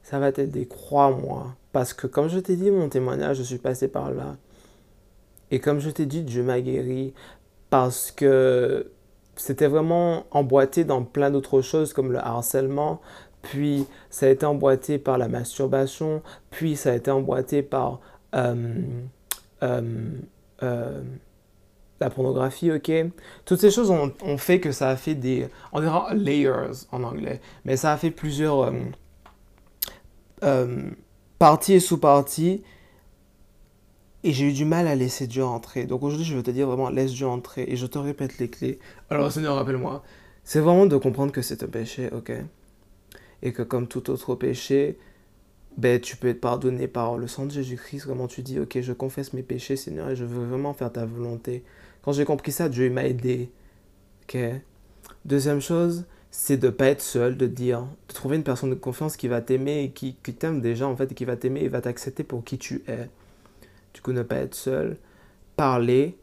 ça 0.03 0.19
va 0.19 0.31
t'aider, 0.31 0.67
crois-moi. 0.67 1.55
Parce 1.71 1.93
que 1.93 2.07
comme 2.07 2.29
je 2.29 2.39
t'ai 2.39 2.55
dit, 2.55 2.71
mon 2.71 2.89
témoignage, 2.89 3.37
je 3.37 3.43
suis 3.43 3.57
passé 3.57 3.87
par 3.87 4.11
là. 4.11 4.37
Et 5.51 5.59
comme 5.59 5.79
je 5.79 5.89
t'ai 5.89 6.05
dit, 6.05 6.23
Dieu 6.23 6.43
m'a 6.43 6.61
guéri 6.61 7.13
parce 7.69 8.11
que 8.11 8.91
c'était 9.35 9.67
vraiment 9.67 10.25
emboîté 10.31 10.83
dans 10.83 11.03
plein 11.03 11.31
d'autres 11.31 11.61
choses 11.61 11.93
comme 11.93 12.11
le 12.11 12.19
harcèlement, 12.19 12.99
puis 13.41 13.85
ça 14.09 14.25
a 14.25 14.29
été 14.29 14.45
emboîté 14.45 14.97
par 14.97 15.17
la 15.17 15.27
masturbation, 15.27 16.21
puis 16.49 16.75
ça 16.75 16.91
a 16.91 16.95
été 16.95 17.09
emboîté 17.09 17.63
par 17.63 17.99
euh, 18.35 18.81
euh, 19.63 20.11
euh, 20.63 21.01
la 21.99 22.09
pornographie, 22.09 22.71
ok? 22.71 22.91
Toutes 23.45 23.59
ces 23.59 23.71
choses 23.71 23.91
ont, 23.91 24.11
ont, 24.23 24.37
fait 24.37 24.59
que 24.59 24.71
ça 24.71 24.89
a 24.89 24.95
fait 24.95 25.15
des... 25.15 25.47
On 25.71 25.79
dira 25.79 26.13
layers 26.13 26.85
en 26.91 27.03
anglais, 27.03 27.39
mais 27.65 27.77
ça 27.77 27.93
a 27.93 27.97
fait 27.97 28.11
plusieurs 28.11 28.73
parties 31.39 31.73
et 31.73 31.79
sous-parties 31.79 32.63
et 34.23 34.33
j'ai 34.33 34.49
eu 34.49 34.53
du 34.53 34.65
mal 34.65 34.87
à 34.87 34.95
laisser 34.95 35.27
Dieu 35.27 35.45
entrer. 35.45 35.85
Donc 35.85 36.03
aujourd'hui, 36.03 36.25
je 36.25 36.35
veux 36.35 36.43
te 36.43 36.51
dire 36.51 36.67
vraiment, 36.67 36.89
laisse 36.89 37.13
Dieu 37.13 37.25
entrer. 37.25 37.65
Et 37.67 37.77
je 37.77 37.85
te 37.85 37.97
répète 37.97 38.37
les 38.37 38.49
clés. 38.49 38.79
Alors 39.09 39.31
Seigneur, 39.31 39.55
rappelle-moi. 39.55 40.03
C'est 40.43 40.59
vraiment 40.59 40.85
de 40.85 40.97
comprendre 40.97 41.31
que 41.31 41.41
c'est 41.41 41.63
un 41.63 41.67
péché, 41.67 42.09
ok? 42.11 42.33
Et 43.41 43.53
que 43.53 43.61
comme 43.61 43.87
tout 43.87 44.09
autre 44.09 44.35
péché, 44.35 44.97
ben, 45.77 46.01
tu 46.01 46.17
peux 46.17 46.27
être 46.27 46.41
pardonné 46.41 46.89
par 46.89 47.17
le 47.17 47.27
sang 47.27 47.45
de 47.45 47.51
Jésus-Christ. 47.51 48.05
Vraiment, 48.05 48.27
tu 48.27 48.41
dis, 48.41 48.59
ok, 48.59 48.81
je 48.81 48.91
confesse 48.91 49.31
mes 49.31 49.43
péchés, 49.43 49.77
Seigneur, 49.77 50.09
et 50.09 50.15
je 50.15 50.25
veux 50.25 50.45
vraiment 50.45 50.73
faire 50.73 50.91
ta 50.91 51.05
volonté. 51.05 51.63
Quand 52.01 52.11
j'ai 52.11 52.25
compris 52.25 52.51
ça, 52.51 52.67
Dieu 52.67 52.89
m'a 52.89 53.05
aidé. 53.05 53.49
Ok? 54.23 54.37
Deuxième 55.23 55.61
chose, 55.61 56.05
c'est 56.31 56.57
de 56.57 56.69
pas 56.69 56.87
être 56.87 57.01
seul, 57.01 57.37
de 57.37 57.47
dire, 57.47 57.81
de 58.07 58.13
trouver 58.13 58.37
une 58.37 58.43
personne 58.43 58.69
de 58.69 58.75
confiance 58.75 59.17
qui 59.17 59.27
va 59.27 59.41
t'aimer 59.41 59.83
et 59.83 59.91
qui, 59.91 60.15
qui 60.23 60.33
t'aime 60.33 60.61
déjà, 60.61 60.87
en 60.87 60.95
fait, 60.95 61.13
qui 61.13 61.25
va 61.25 61.35
t'aimer 61.35 61.61
et 61.61 61.69
va 61.69 61.81
t'accepter 61.81 62.23
pour 62.23 62.43
qui 62.43 62.57
tu 62.57 62.83
es. 62.87 63.09
Du 63.93 64.01
coup 64.01 64.11
ne 64.11 64.21
pas 64.21 64.37
être 64.37 64.55
seul, 64.55 64.97
parler, 65.55 66.17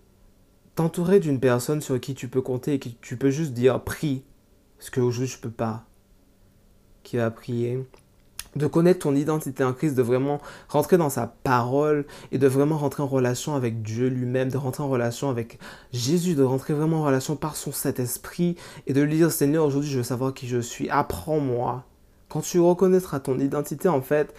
t'entourer 0.76 1.18
d'une 1.20 1.40
personne 1.40 1.80
sur 1.80 2.00
qui 2.00 2.14
tu 2.14 2.28
peux 2.28 2.42
compter 2.42 2.74
et 2.74 2.78
qui 2.78 2.96
tu 3.00 3.16
peux 3.16 3.30
juste 3.30 3.52
dire 3.52 3.82
prie, 3.82 4.22
ce 4.78 4.90
que 4.90 5.00
aujourd'hui 5.00 5.26
je 5.26 5.38
peux 5.38 5.50
pas, 5.50 5.84
qui 7.02 7.16
va 7.16 7.30
prier, 7.30 7.84
de 8.56 8.66
connaître 8.66 9.00
ton 9.00 9.14
identité 9.14 9.62
en 9.62 9.72
Christ, 9.72 9.94
de 9.94 10.02
vraiment 10.02 10.40
rentrer 10.68 10.96
dans 10.96 11.10
sa 11.10 11.26
parole 11.26 12.06
et 12.32 12.38
de 12.38 12.46
vraiment 12.46 12.78
rentrer 12.78 13.02
en 13.02 13.06
relation 13.06 13.54
avec 13.54 13.82
Dieu 13.82 14.08
lui-même, 14.08 14.50
de 14.50 14.56
rentrer 14.56 14.82
en 14.82 14.88
relation 14.88 15.28
avec 15.30 15.58
Jésus, 15.92 16.34
de 16.34 16.42
rentrer 16.42 16.74
vraiment 16.74 17.00
en 17.00 17.04
relation 17.04 17.36
par 17.36 17.54
son 17.56 17.70
Saint-Esprit 17.70 18.56
et 18.86 18.92
de 18.92 19.02
lui 19.02 19.16
dire 19.16 19.30
Seigneur, 19.30 19.66
aujourd'hui 19.66 19.90
je 19.90 19.98
veux 19.98 20.02
savoir 20.02 20.34
qui 20.34 20.48
je 20.48 20.58
suis, 20.58 20.88
apprends-moi. 20.88 21.84
Quand 22.28 22.40
tu 22.40 22.58
reconnaîtras 22.58 23.20
ton 23.20 23.38
identité, 23.38 23.88
en 23.88 24.02
fait, 24.02 24.34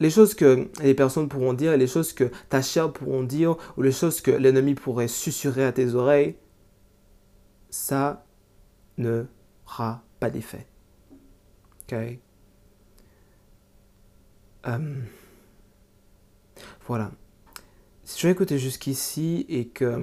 les 0.00 0.10
choses 0.10 0.34
que 0.34 0.68
les 0.82 0.94
personnes 0.94 1.28
pourront 1.28 1.52
dire, 1.52 1.76
les 1.76 1.86
choses 1.86 2.12
que 2.12 2.30
ta 2.48 2.60
chair 2.62 2.92
pourront 2.92 3.22
dire, 3.22 3.56
ou 3.76 3.82
les 3.82 3.92
choses 3.92 4.20
que 4.20 4.30
l'ennemi 4.30 4.74
pourrait 4.74 5.08
susurrer 5.08 5.64
à 5.64 5.72
tes 5.72 5.94
oreilles, 5.94 6.36
ça 7.70 8.24
ne 8.98 9.24
aura 9.66 10.02
pas 10.18 10.30
d'effet. 10.30 10.66
Ok? 11.82 12.18
Euh, 14.66 14.94
Voilà. 16.86 17.10
Si 18.04 18.16
tu 18.16 18.26
as 18.26 18.30
écouté 18.30 18.58
jusqu'ici 18.58 19.46
et 19.48 19.68
que 19.68 20.02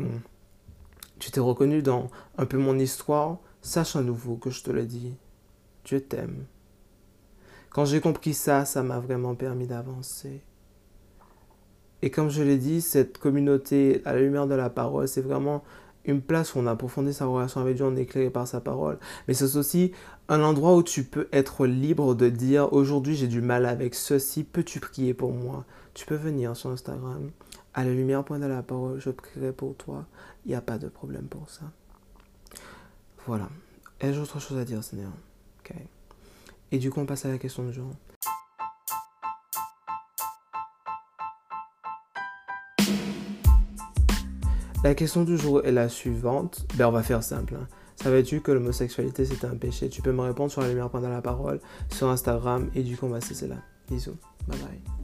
tu 1.20 1.32
t'es 1.32 1.40
reconnu 1.40 1.82
dans 1.82 2.10
un 2.38 2.46
peu 2.46 2.58
mon 2.58 2.78
histoire, 2.78 3.40
sache 3.62 3.96
à 3.96 4.02
nouveau 4.02 4.36
que 4.36 4.50
je 4.50 4.64
te 4.64 4.72
le 4.72 4.86
dis. 4.86 5.14
Dieu 5.84 6.00
t'aime. 6.02 6.46
Quand 7.70 7.86
j'ai 7.86 8.02
compris 8.02 8.34
ça, 8.34 8.66
ça 8.66 8.84
m'a 8.84 9.00
vraiment 9.00 9.36
permis 9.36 9.68
d'avancer. 9.68 10.42
Et 12.02 12.12
comme 12.12 12.30
je 12.30 12.44
l'ai 12.44 12.58
dit, 12.58 12.82
cette 12.82 13.18
communauté 13.18 14.02
à 14.06 14.14
la 14.14 14.22
lumière 14.22 14.48
de 14.48 14.56
la 14.56 14.70
parole, 14.70 15.08
c'est 15.08 15.22
vraiment 15.22 15.64
une 16.08 16.22
place 16.22 16.56
où 16.56 16.60
on 16.60 16.68
approfondit 16.68 17.14
sa 17.14 17.26
relation 17.26 17.62
avec 17.62 17.76
Dieu, 17.76 17.86
on 17.86 17.96
éclairé 17.96 18.30
par 18.30 18.48
sa 18.48 18.62
parole. 18.62 18.98
Mais 19.28 19.34
c'est 19.34 19.56
aussi 19.56 19.92
un 20.30 20.42
endroit 20.42 20.76
où 20.76 20.84
tu 20.84 21.04
peux 21.04 21.28
être 21.32 21.68
libre 21.68 22.16
de 22.16 22.30
dire 22.30 22.74
aujourd'hui 22.74 23.16
j'ai 23.16 23.28
du 23.28 23.42
mal 23.42 23.66
avec 23.66 23.94
ceci, 23.94 24.44
peux-tu 24.44 24.80
prier 24.80 25.14
pour 25.14 25.34
moi? 25.34 25.66
Tu 25.94 26.06
peux 26.06 26.16
venir 26.16 26.56
sur 26.56 26.70
Instagram, 26.70 27.32
à 27.74 27.84
la 27.84 27.92
lumière 27.92 28.24
point 28.24 28.40
de 28.40 28.46
la 28.46 28.64
parole, 28.64 29.00
je 29.00 29.10
prierai 29.10 29.52
pour 29.52 29.76
toi. 29.76 30.06
Il 30.46 30.50
n'y 30.50 30.56
a 30.56 30.62
pas 30.62 30.78
de 30.78 30.88
problème 30.88 31.26
pour 31.26 31.50
ça. 31.50 31.66
Voilà. 33.26 33.50
Ai-je 34.00 34.20
autre 34.20 34.40
chose 34.40 34.58
à 34.58 34.66
dire, 34.66 34.84
Seigneur? 34.84 35.12
Et 36.72 36.80
du 36.80 36.90
coup, 36.90 37.00
on 37.00 37.06
passe 37.06 37.26
à 37.26 37.30
la 37.30 37.38
question 37.38 37.64
du 37.66 37.74
jour. 37.74 37.90
La 44.84 44.94
question 44.96 45.24
du 45.24 45.38
jour 45.38 45.66
est 45.66 45.72
la 45.72 45.90
suivante. 45.90 46.66
Ben, 46.76 46.88
on 46.88 46.92
va 46.92 47.04
faire 47.04 47.24
simple. 47.24 47.56
Hein. 47.56 47.68
Savais-tu 47.96 48.42
que 48.42 48.52
l'homosexualité 48.52 49.26
c'est 49.26 49.44
un 49.46 49.56
péché? 49.56 49.90
Tu 49.90 50.02
peux 50.02 50.12
me 50.12 50.22
répondre 50.22 50.52
sur 50.52 50.62
la 50.62 50.70
lumière 50.70 50.90
pendant 50.90 51.10
la 51.10 51.22
parole, 51.22 51.60
sur 51.90 52.08
Instagram, 52.10 52.70
et 52.76 52.84
du 52.84 52.96
coup, 52.96 53.08
on 53.08 53.10
va 53.10 53.22
cesser 53.22 53.48
là. 53.48 53.58
Bisous. 53.90 54.18
Bye 54.48 54.60
bye. 54.60 54.97